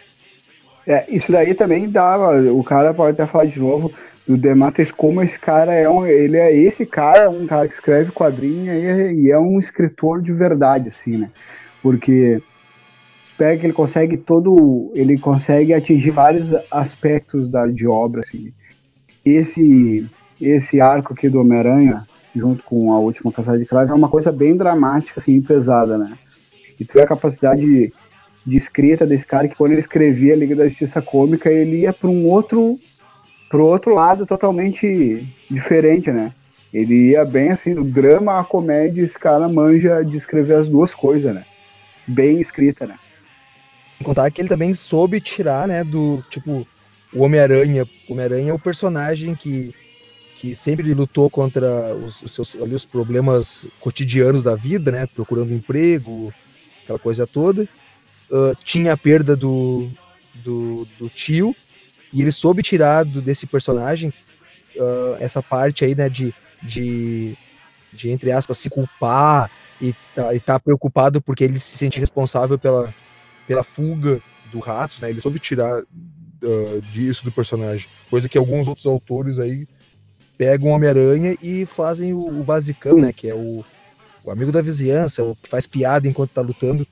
[0.87, 2.40] É, isso daí também dava.
[2.53, 3.92] O cara pode até falar de novo
[4.27, 6.07] do Demates como esse cara é um.
[6.07, 9.59] Ele é esse cara, é um cara que escreve quadrinho e é, e é um
[9.59, 11.31] escritor de verdade, assim, né?
[11.83, 12.42] Porque
[13.38, 14.92] pega que ele consegue todo.
[14.94, 18.53] Ele consegue atingir vários aspectos da, de obra, assim.
[19.24, 20.08] Esse,
[20.40, 24.30] esse arco aqui do Homem-Aranha, junto com a última Caçada de Clave, é uma coisa
[24.30, 26.18] bem dramática, assim, pesada, né?
[26.78, 27.92] E tu vê a capacidade de,
[28.44, 31.92] de escrita desse cara que quando ele escrevia a Liga da Justiça Cômica, ele ia
[31.92, 32.78] para um outro
[33.48, 36.32] pro outro lado totalmente diferente, né?
[36.72, 40.92] Ele ia bem assim, do drama à comédia, esse cara manja de escrever as duas
[40.92, 41.44] coisas, né?
[42.08, 42.96] Bem escrita, né?
[44.04, 46.66] contar que ele também soube tirar, né, do, tipo,
[47.14, 47.88] o Homem-Aranha.
[48.09, 49.72] Homem-Aranha é o personagem que,
[50.35, 55.55] que sempre lutou contra os, os seus ali, os problemas cotidianos da vida, né, procurando
[55.55, 56.35] emprego,
[56.83, 57.68] aquela coisa toda.
[58.31, 59.88] Uh, tinha a perda do,
[60.35, 61.55] do, do, tio,
[62.12, 64.12] e ele soube tirar do, desse personagem
[64.77, 67.37] uh, essa parte aí, né, de, de,
[67.92, 69.50] de, entre aspas, se culpar
[69.81, 72.92] e tá, e tá preocupado porque ele se sente responsável pela,
[73.46, 75.11] pela fuga do Ratos, né?
[75.11, 75.83] Ele soube tirar
[76.44, 77.88] uh, disso do personagem.
[78.11, 79.66] Coisa que alguns outros autores aí
[80.37, 83.12] pegam Homem-Aranha e fazem o, o, basicão, né?
[83.12, 83.64] Que é o,
[84.24, 86.87] o, amigo da vizinhança, o que faz piada enquanto tá lutando.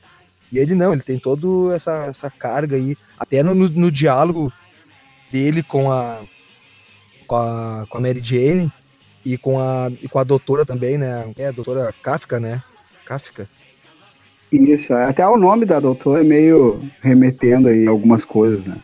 [0.50, 4.52] E ele não, ele tem toda essa, essa carga aí, até no, no, no diálogo
[5.30, 6.22] dele com a,
[7.26, 8.70] com a, com a Mary Jane
[9.24, 11.32] e com a, e com a doutora também, né?
[11.36, 12.62] É a doutora Kafka, né?
[13.06, 13.48] Kafka.
[14.52, 15.04] Isso, é.
[15.04, 18.76] até o nome da doutora é meio remetendo aí algumas coisas, né?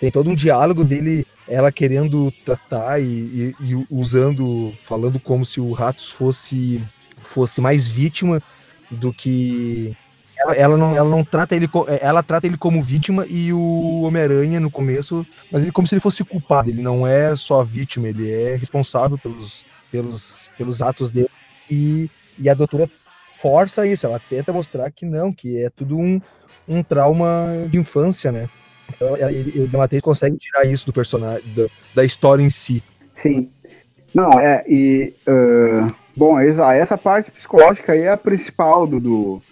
[0.00, 5.60] Tem todo um diálogo dele, ela querendo tratar e, e, e usando, falando como se
[5.60, 6.82] o Ratos fosse,
[7.22, 8.42] fosse mais vítima
[8.90, 9.96] do que
[10.36, 11.68] ela, ela, não, ela não trata ele
[12.00, 16.00] ela trata ele como vítima e o Homem-Aranha no começo, mas ele como se ele
[16.00, 21.30] fosse culpado, ele não é só vítima, ele é responsável pelos, pelos, pelos atos dele.
[21.70, 22.90] E, e a doutora
[23.38, 26.20] força isso, ela tenta mostrar que não, que é tudo um,
[26.66, 28.48] um trauma de infância, né?
[28.94, 32.82] Então, ele, o Matheus consegue tirar isso do personagem, da, da, história em si.
[33.14, 33.50] Sim.
[34.14, 35.14] Não, é, e.
[35.26, 39.42] Uh, bom, essa, essa parte psicológica aí é a principal do, do,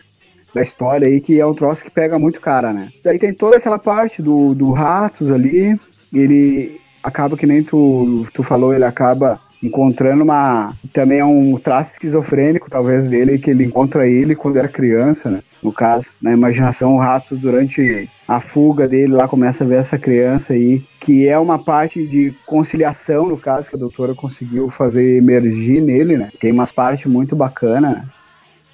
[0.55, 2.91] da história aí, que é um troço que pega muito cara, né?
[3.03, 5.79] Daí tem toda aquela parte do, do Ratos ali,
[6.13, 10.75] ele acaba que nem tu, tu falou, ele acaba encontrando uma.
[10.93, 15.43] Também é um traço esquizofrênico, talvez, dele, que ele encontra ele quando era criança, né?
[15.63, 19.99] No caso, na imaginação, o Ratos, durante a fuga dele, lá começa a ver essa
[19.99, 25.19] criança aí, que é uma parte de conciliação, no caso, que a doutora conseguiu fazer
[25.19, 26.31] emergir nele, né?
[26.41, 28.03] Tem umas partes muito bacanas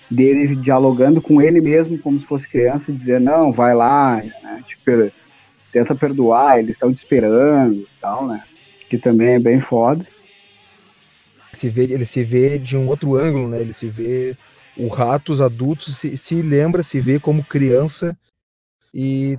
[0.08, 4.62] dele dialogando com ele mesmo, como se fosse criança, dizer: não, vai lá, né?
[4.64, 5.10] Tipo,
[5.72, 8.42] tenta perdoar, eles estão te esperando e tal, né?
[8.88, 10.06] Que também é bem foda
[11.56, 13.60] se vê, ele se vê de um outro ângulo, né?
[13.60, 14.36] Ele se vê
[14.76, 18.16] o ratos adultos se, se lembra, se vê como criança
[18.94, 19.38] e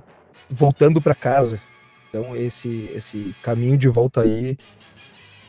[0.50, 1.60] voltando para casa.
[2.08, 4.56] Então esse esse caminho de volta aí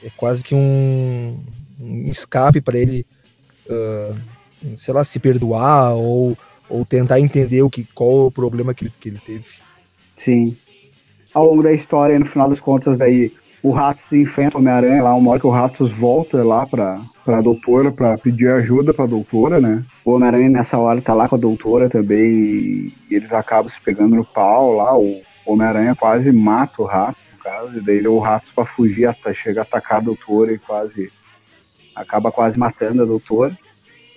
[0.03, 1.43] é quase que um,
[1.79, 3.05] um escape para ele,
[3.67, 6.37] uh, sei lá, se perdoar ou,
[6.69, 9.45] ou tentar entender o que qual o problema que ele, que ele teve.
[10.15, 10.55] Sim.
[11.33, 15.15] Ao longo da história, no final das contas, daí o Ratos enfrenta o Homem-Aranha lá,
[15.15, 19.59] uma hora que o Ratos volta lá pra, pra doutora pra pedir ajuda pra doutora,
[19.59, 19.83] né?
[20.05, 24.15] O Homem-Aranha nessa hora tá lá com a doutora também e eles acabam se pegando
[24.15, 28.51] no pau lá, o Homem-Aranha quase mata o Ratos, no caso, e daí o Ratos
[28.51, 31.11] pra fugir chega a atacar a doutora e quase
[31.95, 33.57] acaba quase matando a doutora.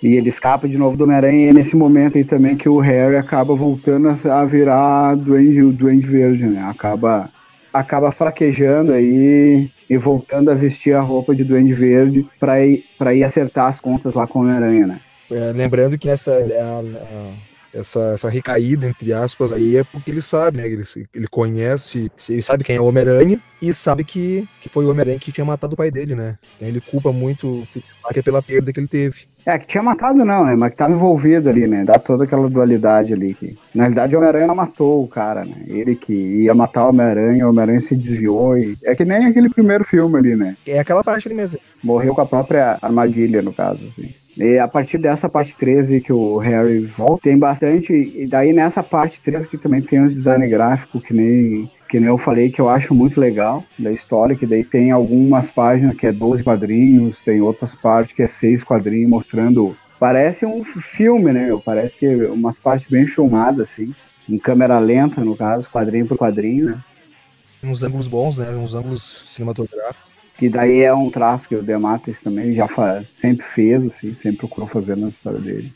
[0.02, 2.80] E ele escapa de novo do Homem-Aranha e é nesse momento aí também que o
[2.80, 6.60] Harry acaba voltando a virar Duende, o Duende Verde, né?
[6.68, 7.30] Acaba
[7.72, 13.24] acaba fraquejando aí e voltando a vestir a roupa de Duende Verde para ir, ir
[13.24, 15.00] acertar as contas lá com o Homem-Aranha, né?
[15.30, 17.32] É, lembrando que essa, a, a,
[17.74, 20.66] essa, essa recaída, entre aspas, aí é porque ele sabe, né?
[20.66, 24.90] Ele, ele conhece, ele sabe quem é o Homem-Aranha e sabe que, que foi o
[24.90, 26.38] Homem-Aranha que tinha matado o pai dele, né?
[26.56, 29.26] Então ele culpa muito o Peter Parker pela perda que ele teve.
[29.44, 30.54] É, que tinha matado não, né?
[30.56, 31.84] Mas que tava envolvido ali, né?
[31.84, 33.34] Dá toda aquela dualidade ali.
[33.34, 35.56] Que, na realidade, o Homem-Aranha não matou o cara, né?
[35.66, 38.76] Ele que ia matar o Homem-Aranha, o Homem-Aranha se desviou e...
[38.84, 40.56] É que nem aquele primeiro filme ali, né?
[40.66, 41.58] É aquela parte ali mesmo.
[41.82, 44.14] Morreu com a própria armadilha, no caso, assim.
[44.36, 47.92] E a partir dessa parte 13 que o Harry volta, tem bastante.
[47.92, 52.08] E daí nessa parte 13 que também tem os design gráfico, que nem, que nem
[52.08, 56.06] eu falei, que eu acho muito legal da história, que daí tem algumas páginas que
[56.06, 59.76] é 12 quadrinhos, tem outras partes que é 6 quadrinhos, mostrando.
[60.00, 61.48] Parece um filme, né?
[61.64, 63.94] Parece que umas partes bem filmadas, assim,
[64.28, 66.84] em câmera lenta, no caso, quadrinho por quadrinho, né?
[67.62, 68.50] Uns ângulos bons, né?
[68.50, 70.11] Uns ângulos cinematográficos.
[70.42, 74.38] Que daí é um traço que o Dematis também já faz, sempre fez, assim, sempre
[74.38, 75.72] procurou fazer na história dele.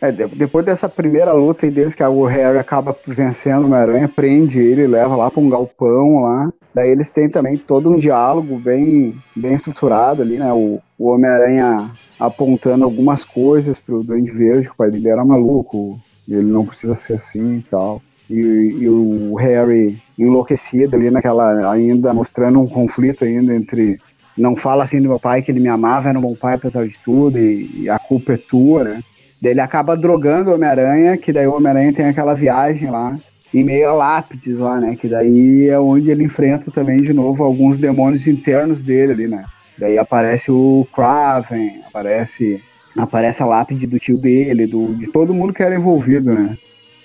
[0.00, 4.60] É, depois dessa primeira luta e desde que o Harry acaba vencendo o Homem-Aranha, prende
[4.60, 6.52] ele, leva lá para um galpão lá.
[6.72, 10.52] Daí eles têm também todo um diálogo bem, bem estruturado ali, né?
[10.52, 15.98] O, o Homem-Aranha apontando algumas coisas pro Duende Verde, que o pai dele era maluco,
[16.28, 18.34] ele não precisa ser assim e tal e,
[18.80, 24.00] e, o Harry enlouquecido ali naquela ainda mostrando um conflito ainda entre
[24.36, 26.86] não fala assim do meu pai que ele me amava, era um bom pai apesar
[26.86, 29.02] de tudo, e, e a culpa é tua, né?
[29.40, 33.18] Daí ele acaba drogando o Homem-Aranha, que daí o Homem-Aranha tem aquela viagem lá,
[33.52, 34.94] em meio a lápides lá, né?
[34.96, 39.44] Que daí é onde ele enfrenta também de novo alguns demônios internos dele ali, né?
[39.78, 42.62] Daí aparece o Kraven, aparece,
[42.96, 46.56] aparece a lápide do tio dele, do, de todo mundo que era envolvido, né?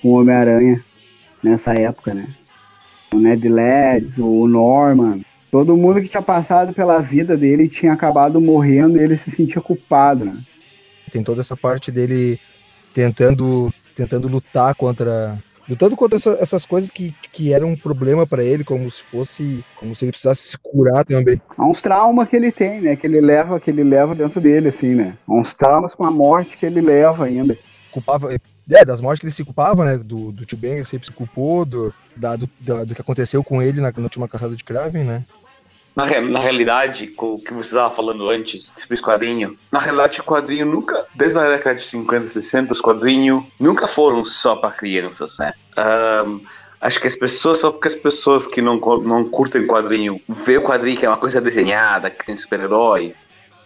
[0.01, 0.81] Com o Homem-Aranha
[1.43, 2.27] nessa época, né?
[3.13, 5.21] O Ned Leeds, o Norman,
[5.51, 9.61] todo mundo que tinha passado pela vida dele tinha acabado morrendo e ele se sentia
[9.61, 10.37] culpado, né?
[11.11, 12.39] Tem toda essa parte dele
[12.93, 15.37] tentando tentando lutar contra
[15.67, 19.63] lutando contra essa, essas coisas que, que eram um problema para ele, como se fosse
[19.77, 21.41] como se ele precisasse se curar também.
[21.57, 22.95] Há uns traumas que ele tem, né?
[22.95, 25.17] Que ele leva, que ele leva dentro dele, assim, né?
[25.27, 27.57] Há uns traumas com a morte que ele leva ainda.
[27.91, 28.35] Culpava,
[28.75, 29.97] é, das mortes que ele se culpava, né?
[29.97, 33.61] Do, do tio ele sempre se culpou, do, da, do, da, do que aconteceu com
[33.61, 35.23] ele na, na última caçada de Kraven, né?
[35.95, 40.23] Na, na realidade, o que você estava falando antes sobre os quadrinhos, na realidade o
[40.23, 45.37] quadrinho nunca, desde a década de 50, 60, os quadrinhos nunca foram só para crianças,
[45.37, 45.53] né?
[45.75, 46.39] Ahn,
[46.79, 50.63] acho que as pessoas, só porque as pessoas que não, não curtem quadrinho, vê o
[50.63, 53.13] quadrinho que é uma coisa desenhada, que tem super-herói,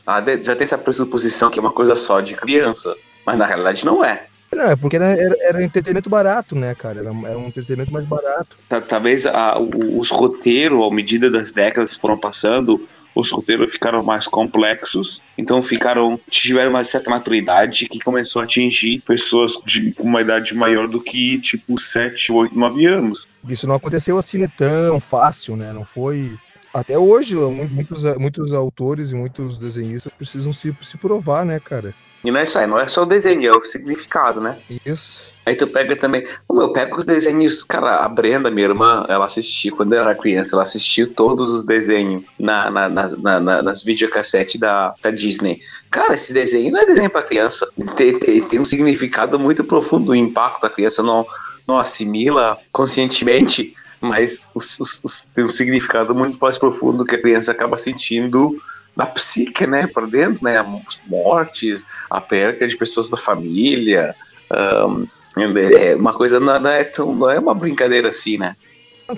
[0.07, 2.95] ah, já tem essa pressuposição que é uma coisa só de criança,
[3.25, 4.25] mas na realidade não é.
[4.55, 6.99] Não, é porque era, era, um entretenimento barato, né, cara?
[6.99, 8.57] Era, era um entretenimento mais barato.
[8.69, 14.03] Ta- Talvez a- os roteiros, à medida das décadas que foram passando, os roteiros ficaram
[14.03, 20.03] mais complexos, então ficaram tiveram uma certa maturidade que começou a atingir pessoas de com
[20.03, 23.25] uma idade maior do que tipo 7, 8, 9 anos.
[23.47, 25.71] Isso não aconteceu assim né, tão fácil, né?
[25.71, 26.35] Não foi.
[26.79, 31.93] Até hoje, mu- muitos, muitos autores e muitos desenhistas precisam se, se provar, né, cara?
[32.23, 34.57] E não é só, não é só o desenho, é o significado, né?
[34.85, 35.33] Isso.
[35.45, 36.25] Aí tu pega também.
[36.47, 37.63] Como eu pego os desenhos.
[37.63, 41.63] Cara, a Brenda, minha irmã, ela assistiu, quando eu era criança, ela assistiu todos os
[41.63, 45.61] desenhos na, na, na, na- na- nas videocassetes da, da Disney.
[45.91, 47.67] Cara, esse desenho não é desenho pra criança.
[47.95, 50.11] Tem, tem, tem um significado muito profundo.
[50.13, 51.27] O impacto a criança não,
[51.67, 57.21] não assimila conscientemente, mas os- os- os- tem um significado muito mais profundo que a
[57.21, 58.57] criança acaba sentindo
[58.95, 59.87] na psique, né?
[59.87, 60.57] Por dentro, né?
[60.59, 64.15] As mortes, a perda de pessoas da família.
[64.49, 65.05] ahn,
[65.37, 68.55] é uma coisa não, não é tão, não é uma brincadeira assim, né?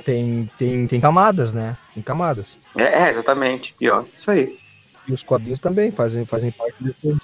[0.03, 1.77] Tem, tem, tem camadas, né?
[1.93, 2.57] Tem camadas.
[2.75, 3.73] É, é, exatamente.
[3.89, 4.57] Ó, isso aí.
[5.07, 7.17] E os quadrinhos também fazem, fazem parte disso.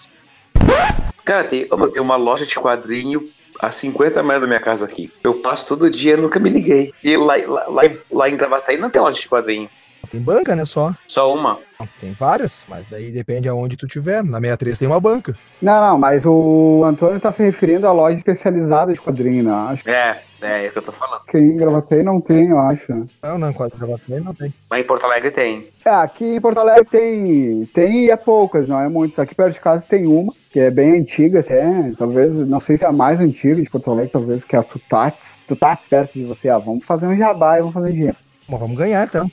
[1.25, 3.29] Cara, tem, tem uma loja de quadrinho
[3.63, 5.11] a 50 metros da minha casa aqui.
[5.23, 6.91] Eu passo todo dia, nunca me liguei.
[7.03, 9.69] E lá, lá, lá, em- lá em Gravataí não tem loja de quadrinho.
[10.11, 10.65] Tem banca, né?
[10.65, 10.93] Só.
[11.07, 11.59] Só uma.
[11.99, 14.23] Tem várias, mas daí depende aonde tu tiver.
[14.23, 15.35] Na 63 tem uma banca.
[15.61, 19.51] Não, não, mas o Antônio tá se referindo à loja especializada de quadrinho, né?
[19.51, 21.21] Acho É, é, é o que eu tô falando.
[21.25, 23.07] que em Gravataí não tem, eu acho.
[23.21, 24.53] Não, não, quadro também não tem.
[24.69, 25.67] Mas em Porto Alegre tem.
[25.85, 29.19] É, aqui em Porto Alegre tem, tem e é poucas, não é muitas.
[29.19, 32.85] Aqui perto de casa tem uma, que é bem antiga até, talvez, não sei se
[32.85, 35.39] é a mais antiga de Porto Alegre, talvez, que é a Tutates.
[35.47, 38.17] Tutates perto de você, ah, vamos fazer um jabá e vamos fazer dinheiro.
[38.47, 39.31] Bom, vamos ganhar, então.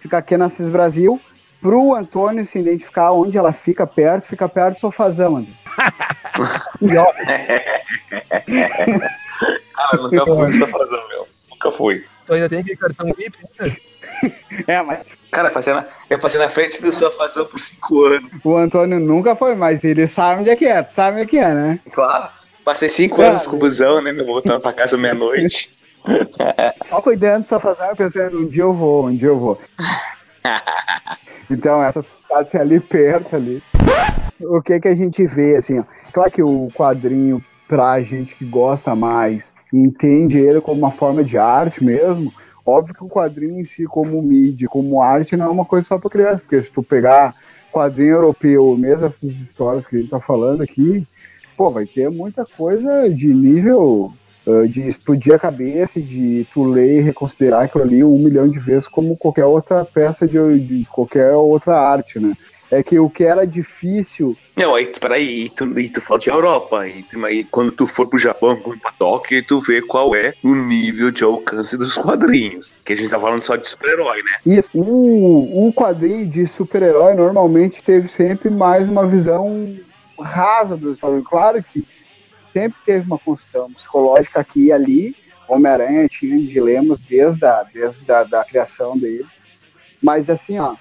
[0.00, 1.18] Fica aqui na CIS Brasil,
[1.60, 5.52] pro Antônio se identificar onde ela fica perto, fica perto do sofazão, André.
[6.80, 7.06] E ó,
[9.74, 11.28] Cara, nunca fui no sofazão, meu.
[11.50, 12.04] Nunca fui.
[12.26, 13.76] tu ainda tem aquele cartão VIP ainda?
[14.66, 15.00] É, mas
[15.30, 18.32] Cara, eu passei na, eu passei na frente do sofazão por 5 anos.
[18.42, 21.26] o Antônio nunca foi, mas ele sabe onde é que é, tu sabe onde é
[21.26, 21.78] que é, né?
[21.92, 22.28] Claro.
[22.64, 24.10] Passei 5 Cara, anos com o busão, né?
[24.10, 25.70] meu, Voltando pra casa meia-noite.
[26.82, 29.60] Só cuidando do sofazão, pensando, um dia eu vou, um dia eu vou.
[31.50, 33.62] Então, essa Tutates é ali perto, ali.
[34.40, 35.84] O que que a gente vê, assim, ó.
[36.12, 41.38] Claro que o quadrinho, pra gente que gosta mais, entende ele como uma forma de
[41.38, 42.32] arte mesmo,
[42.64, 45.98] óbvio que o quadrinho em si, como mídia, como arte, não é uma coisa só
[45.98, 47.34] pra criança, porque se tu pegar
[47.72, 51.06] quadrinho europeu, mesmo essas histórias que a gente tá falando aqui,
[51.56, 54.12] pô, vai ter muita coisa de nível
[54.68, 58.58] de explodir a cabeça, e de tu ler e reconsiderar aquilo ali um milhão de
[58.58, 62.32] vezes como qualquer outra peça de, de qualquer outra arte, né?
[62.70, 66.18] É que o que era difícil Não, aí, tu- peraí, e tu, e tu fala
[66.20, 69.80] de Europa, e, tu- aí quando tu for pro Japão, quando pra Tóquio, tu vê
[69.80, 72.76] qual é o nível de alcance dos quadrinhos.
[72.84, 74.54] Que a gente tá falando só de super-herói, né?
[74.54, 74.68] Isso.
[74.74, 79.74] O, o quadrinho de super-herói normalmente teve sempre mais uma visão
[80.20, 81.22] rasa da história.
[81.24, 81.84] Claro que
[82.52, 85.16] sempre teve uma construção psicológica aqui e ali.
[85.48, 89.26] Homem-Aranha tinha dilemas desde a, desde a da criação dele.
[90.02, 90.74] Mas assim, ó,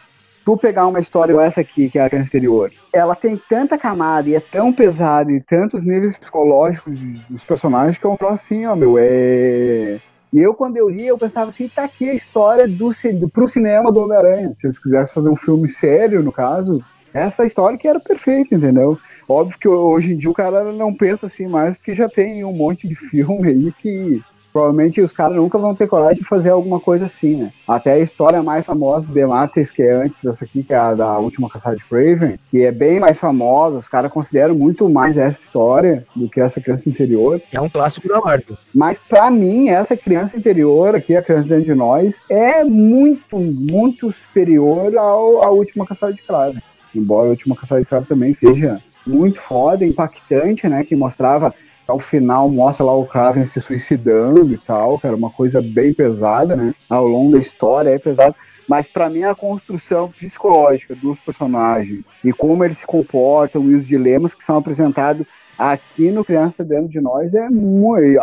[0.47, 4.29] tu pegar uma história igual essa aqui, que é a anterior, ela tem tanta camada
[4.29, 6.97] e é tão pesada e tantos níveis psicológicos
[7.29, 9.99] dos personagens que é um troço assim, ó, meu, é
[10.31, 12.89] E eu, quando eu li, eu pensava assim, tá aqui a história do,
[13.19, 14.53] do, pro cinema do Homem-Aranha.
[14.55, 16.81] Se eles quisessem fazer um filme sério, no caso,
[17.13, 18.97] essa história que era perfeita, entendeu?
[19.27, 22.53] Óbvio que hoje em dia o cara não pensa assim mais, porque já tem um
[22.53, 24.21] monte de filme aí que
[24.57, 27.51] provavelmente os caras nunca vão ter coragem de fazer alguma coisa assim, né?
[27.67, 30.95] Até a história mais famosa do Demates, que é antes dessa aqui, que é a
[30.95, 35.15] da última caçada de Craven, que é bem mais famosa, os caras consideram muito mais
[35.15, 37.39] essa história do que essa criança interior.
[37.53, 38.57] É um clássico da Marvel.
[38.73, 44.11] Mas para mim, essa criança interior aqui, a criança dentro de nós, é muito, muito
[44.11, 46.63] superior ao, à última caçada de Craven.
[46.95, 50.83] Embora a última caçada de Craven também seja muito foda, impactante, né?
[50.83, 51.53] Que mostrava
[51.87, 56.55] ao final mostra lá o Kraven se suicidando e tal, cara, uma coisa bem pesada,
[56.55, 56.75] né?
[56.89, 58.35] Ao longo da história é pesado.
[58.67, 63.87] Mas para mim a construção psicológica dos personagens e como eles se comportam e os
[63.87, 65.25] dilemas que são apresentados
[65.57, 68.19] aqui no Criança Dentro de Nós é muito.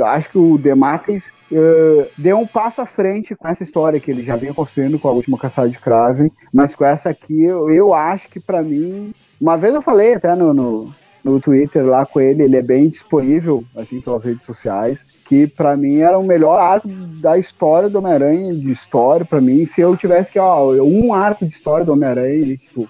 [0.00, 4.24] Acho que o Demates uh, deu um passo à frente com essa história que ele
[4.24, 7.94] já vinha construindo com a última caçada de Kraven, mas com essa aqui eu, eu
[7.94, 9.12] acho que para mim.
[9.42, 12.88] Uma vez eu falei até no, no no Twitter lá com ele, ele é bem
[12.88, 17.98] disponível, assim, pelas redes sociais, que para mim era o melhor arco da história do
[17.98, 21.92] Homem-Aranha, de história, para mim, se eu tivesse que, ó, um arco de história do
[21.92, 22.88] Homem-Aranha, tipo,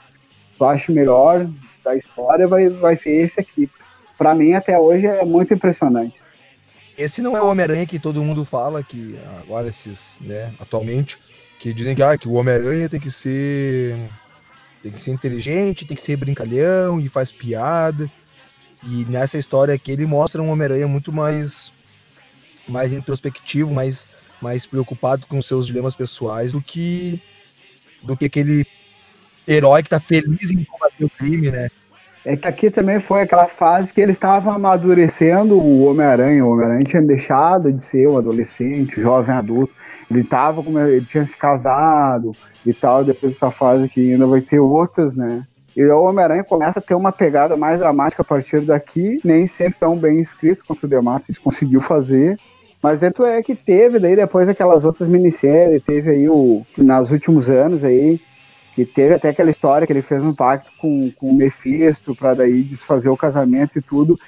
[0.59, 1.47] eu acho melhor
[1.85, 3.69] da história, vai, vai ser esse aqui.
[4.17, 6.21] Para mim, até hoje, é muito impressionante.
[6.97, 11.19] Esse não é o Homem-Aranha que todo mundo fala, que agora esses, né, atualmente,
[11.59, 14.09] que dizem que, ah, que o Homem-Aranha tem que ser
[14.83, 18.11] tem que ser inteligente, tem que ser brincalhão e faz piada.
[18.85, 21.73] E nessa história aqui ele mostra um Homem-Aranha muito mais,
[22.69, 24.09] mais introspectivo, mais,
[24.41, 27.23] mais preocupado com seus dilemas pessoais do que,
[28.03, 28.67] do que aquele
[29.47, 31.69] herói que tá feliz em combater o crime, né?
[32.25, 36.47] É que aqui também foi aquela fase que ele estava amadurecendo o Homem-Aranha.
[36.47, 39.75] O Homem-Aranha tinha deixado de ser um adolescente, jovem adulto.
[40.09, 42.31] Ele tava ele tinha se casado
[42.65, 43.05] e tal.
[43.05, 45.43] Depois dessa fase que ainda vai ter outras, né?
[45.77, 49.81] E o Homem-Aranha começa a ter uma pegada mais dramática a partir daqui, nem sempre
[49.81, 52.39] tão bem escrito quanto o Dematis conseguiu fazer.
[52.81, 57.51] Mas dentro é que teve daí depois aquelas outras minisséries, teve aí o nos últimos
[57.51, 58.21] anos aí
[58.75, 62.35] que teve até aquela história que ele fez um pacto com, com o Mephisto para
[62.35, 64.19] daí desfazer o casamento e tudo,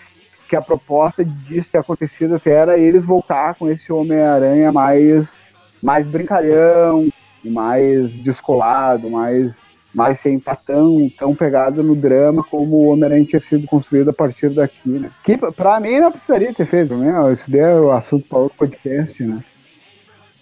[0.49, 5.51] que a proposta disso ter acontecido até era eles voltar com esse Homem-Aranha mais
[5.83, 7.09] mais brincalhão,
[7.45, 9.63] mais descolado, mais
[9.95, 14.13] mas sem estar tão, tão pegado no drama como o Homem-Aranha tinha sido construído a
[14.13, 15.11] partir daqui, né?
[15.23, 17.33] Que pra mim não precisaria ter feito, né?
[17.33, 19.45] Isso daí é o assunto para outro podcast, né?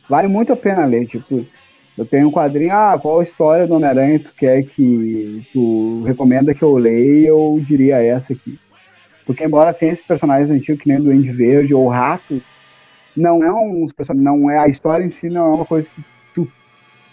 [0.08, 1.46] Vale muito a pena ler, tipo,
[1.96, 6.62] eu tenho um quadrinho, ah, qual história do Homem-Aranha tu quer que tu recomenda que
[6.62, 8.58] eu leia, eu diria essa aqui.
[9.26, 12.44] Porque embora tenha esses personagens antigos que nem o Duende Verde ou Ratos,
[13.16, 15.88] não é um não é a história em si não é uma coisa
[16.34, 16.48] que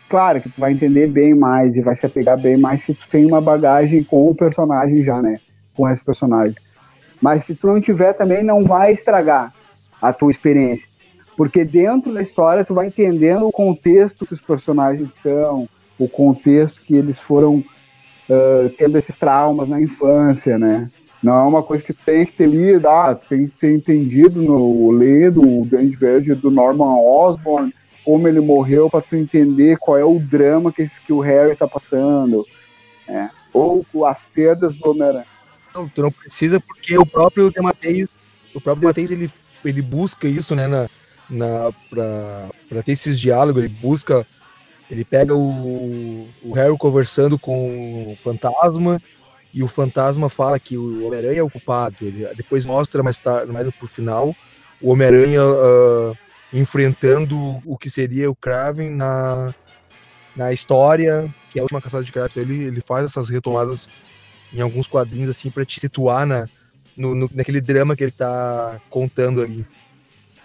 [0.10, 3.08] claro que tu vai entender bem mais e vai se apegar bem mais se tu
[3.10, 5.40] tem uma bagagem com o personagem já, né?
[5.76, 6.56] Com esse personagem.
[7.22, 9.54] Mas se tu não tiver também, não vai estragar
[10.02, 10.88] a tua experiência.
[11.40, 16.82] Porque dentro da história tu vai entendendo o contexto que os personagens estão, o contexto
[16.82, 20.92] que eles foram uh, tendo esses traumas na infância, né?
[21.24, 23.74] Não é uma coisa que tu tem que ter lido, ah, tu tem que ter
[23.74, 27.74] entendido no ler do Dandy Verde do Norman Osborn,
[28.04, 31.56] como ele morreu para tu entender qual é o drama que, esse, que o Harry
[31.56, 32.46] tá passando.
[33.08, 33.30] É.
[33.54, 35.26] Ou as perdas do Homem-Aranha.
[35.74, 38.10] Não, tu não precisa porque o próprio Demateis,
[38.54, 39.32] o próprio Demateis, ele,
[39.64, 40.90] ele busca isso, né, na,
[41.90, 44.26] pra ter esses diálogos, ele busca,
[44.90, 49.02] ele pega o, o Harry conversando com o fantasma,
[49.54, 53.52] e o fantasma fala que o Homem-Aranha é o culpado, ele depois mostra mais tarde,
[53.52, 54.36] mais pro final,
[54.82, 56.18] o Homem-Aranha uh,
[56.54, 59.54] enfrentando o que seria o Kraven na,
[60.36, 62.32] na história, que é a última caçada de Kraven.
[62.36, 63.90] Ele, ele faz essas retomadas
[64.54, 66.48] em alguns quadrinhos assim para te situar na,
[66.98, 69.66] no, no, naquele drama que ele tá contando ali.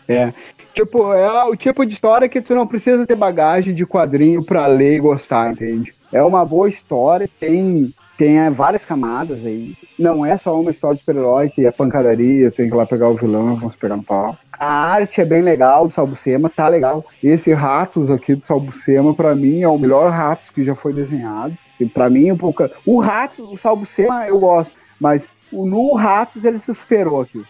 [0.09, 0.33] É.
[0.75, 4.67] Tipo, é o tipo de história que tu não precisa ter bagagem de quadrinho para
[4.67, 5.95] ler e gostar, entende?
[6.13, 9.77] É uma boa história, tem tem é, várias camadas aí.
[9.99, 13.09] Não é só uma história de super-herói que é pancadaria, tem que ir lá pegar
[13.09, 14.37] o vilão, vamos pegar no pau.
[14.53, 17.05] A arte é bem legal do Salbucema, tá legal.
[17.23, 21.57] Esse Ratos aqui do Salbucema, para mim, é o melhor Ratos que já foi desenhado.
[21.93, 22.69] Para mim, um pouco...
[22.87, 27.43] o Ratos, o Salbucema eu gosto, mas no Ratos ele se superou aqui.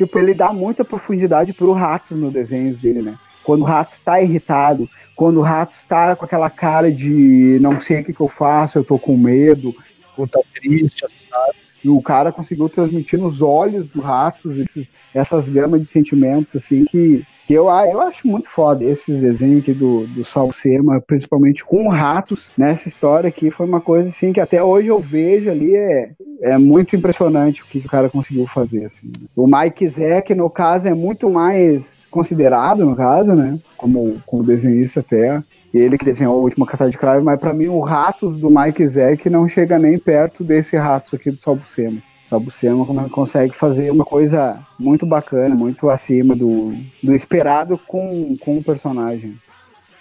[0.00, 3.18] Tipo, ele dá muita profundidade pro Ratos no desenhos dele, né?
[3.44, 8.00] Quando o Ratos está irritado, quando o Ratos está com aquela cara de não sei
[8.00, 9.74] o que, que eu faço, eu tô com medo,
[10.16, 11.54] quando tá triste, assustado.
[11.82, 16.84] E o cara conseguiu transmitir nos olhos do Ratos esses, essas gamas de sentimentos, assim,
[16.84, 18.84] que, que eu, ah, eu acho muito foda.
[18.84, 24.10] Esses desenhos aqui do, do Salsema, principalmente com Ratos, nessa história aqui, foi uma coisa,
[24.10, 26.10] assim, que até hoje eu vejo ali, é,
[26.42, 29.10] é muito impressionante o que o cara conseguiu fazer, assim.
[29.34, 35.00] O Mike Zeck, no caso, é muito mais considerado, no caso, né, como, como desenhista
[35.00, 35.42] até,
[35.78, 38.86] ele que desenhou a última caçada de cravo, mas para mim o Ratos do Mike
[38.86, 42.02] Zeck não chega nem perto desse Ratos aqui do Salbucema.
[42.24, 48.62] Salbucema consegue fazer uma coisa muito bacana, muito acima do, do esperado com, com o
[48.62, 49.36] personagem.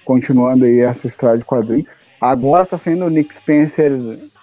[0.06, 1.88] Continuando aí essa história de quadrinho.
[2.22, 3.92] Agora tá sendo o Nick Spencer.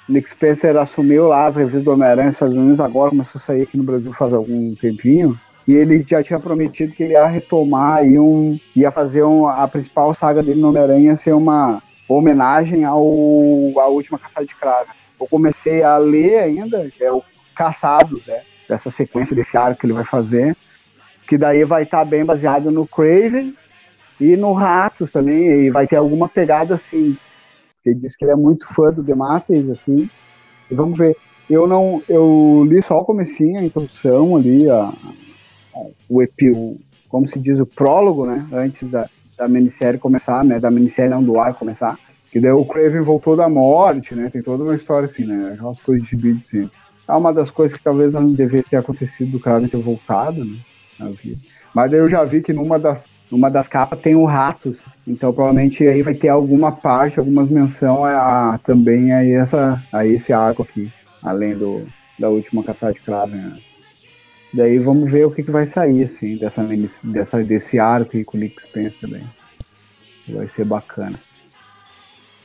[0.08, 3.62] Nick Spencer assumiu lá as revistas do Homem-Aranha nos Estados Unidos, agora começou a sair
[3.62, 5.38] aqui no Brasil faz algum tempinho.
[5.66, 9.66] E ele já tinha prometido que ele ia retomar e um, ia fazer um, a
[9.66, 13.02] principal saga dele no Homem-Aranha ser uma homenagem ao
[13.78, 14.90] a última caçada de cravo.
[15.20, 17.22] Eu comecei a ler ainda, é o
[17.54, 18.42] Caçados, né?
[18.68, 20.54] Dessa sequência desse arco que ele vai fazer,
[21.26, 23.54] que daí vai estar tá bem baseado no Craven
[24.20, 27.16] e no Ratos também, e vai ter alguma pegada assim.
[27.84, 30.10] Ele disse que ele é muito fã do Demates, assim.
[30.70, 31.16] E vamos ver.
[31.48, 34.92] Eu não, eu li só o comecinho, a introdução ali, a,
[36.08, 36.52] o epi,
[37.08, 38.46] como se diz, o prólogo, né?
[38.52, 40.58] Antes da, da minissérie começar, né?
[40.58, 41.98] Da minissérie não do ar começar.
[42.30, 44.28] Que daí o Craven voltou da morte, né?
[44.30, 45.52] Tem toda uma história assim, né?
[45.54, 46.70] Aquelas coisas de beat assim.
[47.08, 50.58] É uma das coisas que talvez não devesse ter acontecido do Craven ter voltado, né?
[50.98, 51.40] Na vida.
[51.74, 54.86] Mas daí eu já vi que numa das, numa das capas tem o Ratos.
[55.06, 60.06] Então provavelmente aí vai ter alguma parte, algumas menção a, a também a, essa, a
[60.06, 60.90] esse arco aqui.
[61.22, 61.86] Além do,
[62.18, 63.58] da última caçada de Craven, né?
[64.54, 66.64] Daí vamos ver o que, que vai sair, assim, dessa,
[67.04, 69.24] dessa, desse arco aí com o Nick Spence também.
[70.28, 71.18] Vai ser bacana.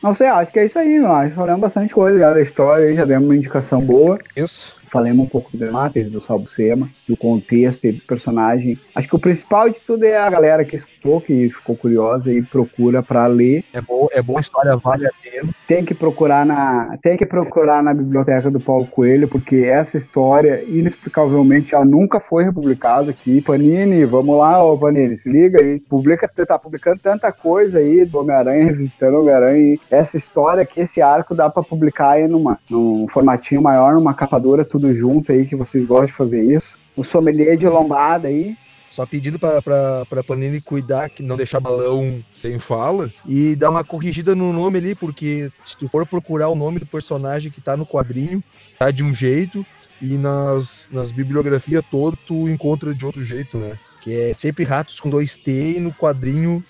[0.01, 3.05] Não sei, acho que é isso aí, que falamos bastante coisa já da história, já
[3.05, 4.17] demos uma indicação boa.
[4.35, 8.77] Isso falemos um pouco do Demates, do Salvo Sema, do contexto e dos personagens.
[8.93, 12.41] Acho que o principal de tudo é a galera que escutou, que ficou curiosa e
[12.41, 13.63] procura para ler.
[13.73, 15.53] É boa, é boa história, vale a pena.
[15.67, 20.63] Tem que procurar na, tem que procurar na biblioteca do Paulo Coelho, porque essa história
[20.63, 23.41] inexplicavelmente ela nunca foi republicada aqui.
[23.41, 25.79] Panini, vamos lá, ô Panini, se liga aí.
[25.79, 29.77] Publica, tá publicando tanta coisa aí do Homem-Aranha, revisitando o Homem-Aranha.
[29.89, 34.39] Essa história aqui, esse arco dá para publicar aí numa, num formatinho maior, numa capa
[34.39, 36.79] dura, tudo tudo junto aí, que vocês gostam de fazer isso.
[36.95, 38.57] O sommelier de lombada aí.
[38.89, 43.09] Só pedindo para Panini cuidar, que não deixar balão sem fala.
[43.25, 46.85] E dar uma corrigida no nome ali, porque se tu for procurar o nome do
[46.85, 48.43] personagem que tá no quadrinho,
[48.77, 49.65] tá de um jeito,
[50.01, 53.79] e nas, nas bibliografias todas tu encontra de outro jeito, né?
[54.01, 56.61] Que é sempre ratos com dois T e no quadrinho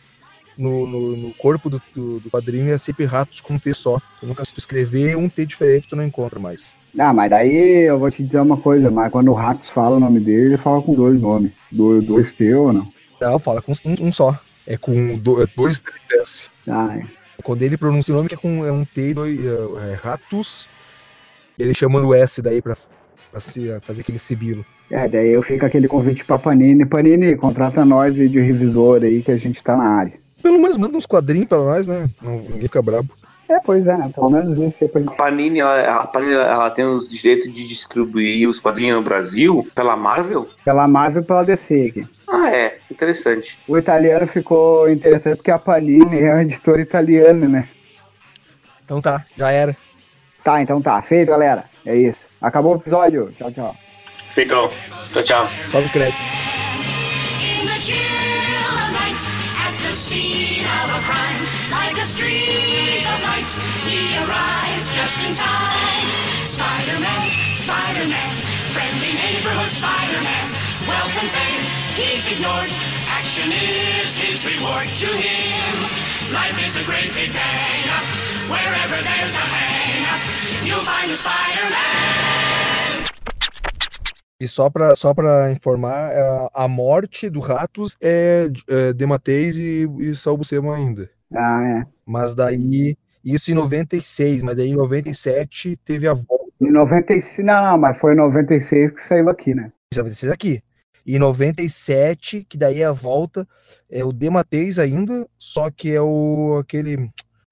[0.56, 4.00] no, no, no, corpo do, do, do, quadrinho é sempre ratos com um T só.
[4.20, 6.72] Tu nunca se tu escrever um T diferente, tu não encontra mais.
[6.98, 10.00] Ah, mas daí eu vou te dizer uma coisa, mas quando o Ratos fala o
[10.00, 11.52] nome dele, ele fala com dois nomes.
[11.72, 12.88] Do, dois T ou não?
[13.22, 14.38] Não, fala com um, um só.
[14.68, 16.50] É com do, é dois T's.
[16.68, 17.04] Ah, é.
[17.44, 19.40] Quando ele pronuncia o nome, é com é um T e dois.
[19.40, 20.68] É, é Ratos.
[21.58, 22.76] Ele chama o S daí pra,
[23.32, 24.66] pra se, fazer aquele sibilo.
[24.90, 26.86] É, daí eu fico aquele convite pra Panini.
[26.86, 30.14] Panini, contrata nós aí de revisor aí que a gente tá na área.
[30.42, 32.10] Pelo menos manda uns quadrinhos pra nós, né?
[32.22, 33.14] Não, ninguém fica brabo.
[33.52, 34.86] É, pois é, pelo menos isso.
[34.86, 39.04] É a Panini, ela, a Panini, ela tem os direitos de distribuir os quadrinhos no
[39.04, 40.48] Brasil pela Marvel?
[40.64, 42.08] Pela Marvel e pela DC aqui.
[42.30, 42.78] Ah, é.
[42.90, 43.60] Interessante.
[43.68, 47.70] O italiano ficou interessante porque a Panini é uma editora italiana, né?
[48.86, 49.76] Então tá, já era.
[50.44, 51.02] Tá, então tá.
[51.02, 51.66] Feito, galera.
[51.86, 52.24] É isso.
[52.42, 53.34] Acabou o episódio.
[53.38, 53.76] Tchau, tchau.
[54.30, 54.72] Feito.
[55.12, 55.48] Tchau, tchau.
[55.66, 56.42] Salve os créditos.
[62.32, 62.81] he
[64.32, 66.08] arrives just in time.
[66.56, 67.28] Spider-Man,
[67.64, 68.32] Spider-Man,
[68.72, 70.48] friendly neighborhood Spider-Man.
[71.12, 71.64] And fame,
[72.00, 72.72] he's ignored.
[73.06, 75.74] Action is his reward to him.
[76.32, 77.84] Life is a great big bang.
[78.48, 83.04] Wherever there's a hang, you'll find a Spider-Man.
[84.40, 89.88] E só para só pra informar, é, a morte do Ratos é, é Demateis e,
[90.00, 91.10] e Salbucema ainda.
[91.36, 91.86] Ah, é.
[92.06, 96.52] Mas daí isso em 96, mas aí em 97 teve a volta.
[96.62, 99.72] Em 96, não, mas foi em 96 que saiu aqui, né?
[99.96, 100.64] 96 aqui.
[101.06, 103.48] E em 97, que daí é a volta,
[103.92, 106.96] é o Dematês ainda, só que é o aquele.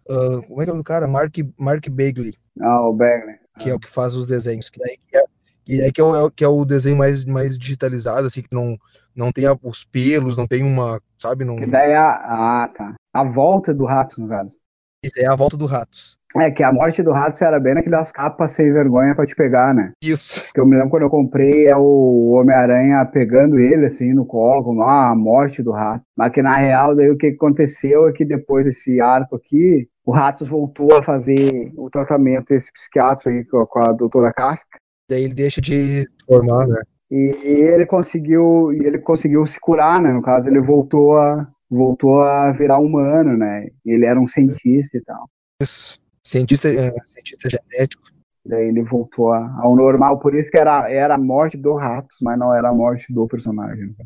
[0.07, 1.07] Uh, como é que é o nome do cara?
[1.07, 2.35] Mark, Mark Bagley.
[2.59, 3.35] Ah, o Bagley.
[3.57, 4.69] Que é o que faz os desenhos.
[4.69, 5.21] Que daí é,
[5.65, 8.77] que é, que é, o, que é o desenho mais, mais digitalizado, assim, que não,
[9.15, 11.01] não tem os pelos, não tem uma.
[11.17, 11.45] Sabe?
[11.45, 11.57] Não...
[11.57, 12.63] Que daí é a.
[12.63, 12.95] Ah, tá.
[13.13, 14.55] A volta do rato, no caso.
[15.03, 16.17] Isso é a volta do Ratos.
[16.35, 19.73] É, que a morte do Ratos era bem naquelas capas sem vergonha pra te pegar,
[19.73, 19.93] né?
[20.03, 20.45] Isso.
[20.53, 24.63] Que eu me lembro quando eu comprei é o Homem-Aranha pegando ele assim no colo,
[24.63, 26.03] como ah, a morte do rato.
[26.15, 30.11] Mas que na real, daí o que aconteceu é que depois desse arco aqui, o
[30.11, 34.77] Ratos voltou a fazer o tratamento esse psiquiatra aí com a, doutora Kafka.
[35.09, 36.81] Daí ele deixa de formar, né?
[37.09, 40.11] E, ele conseguiu, e ele conseguiu se curar, né?
[40.11, 43.67] No caso, ele voltou a voltou a virar humano, né?
[43.85, 45.29] Ele era um cientista e tal.
[45.61, 45.99] Isso.
[46.23, 48.03] Cientista, é, cientista genético.
[48.45, 52.37] Daí ele voltou ao normal, por isso que era, era a morte do Ratos, mas
[52.37, 53.87] não era a morte do personagem.
[53.97, 54.05] né?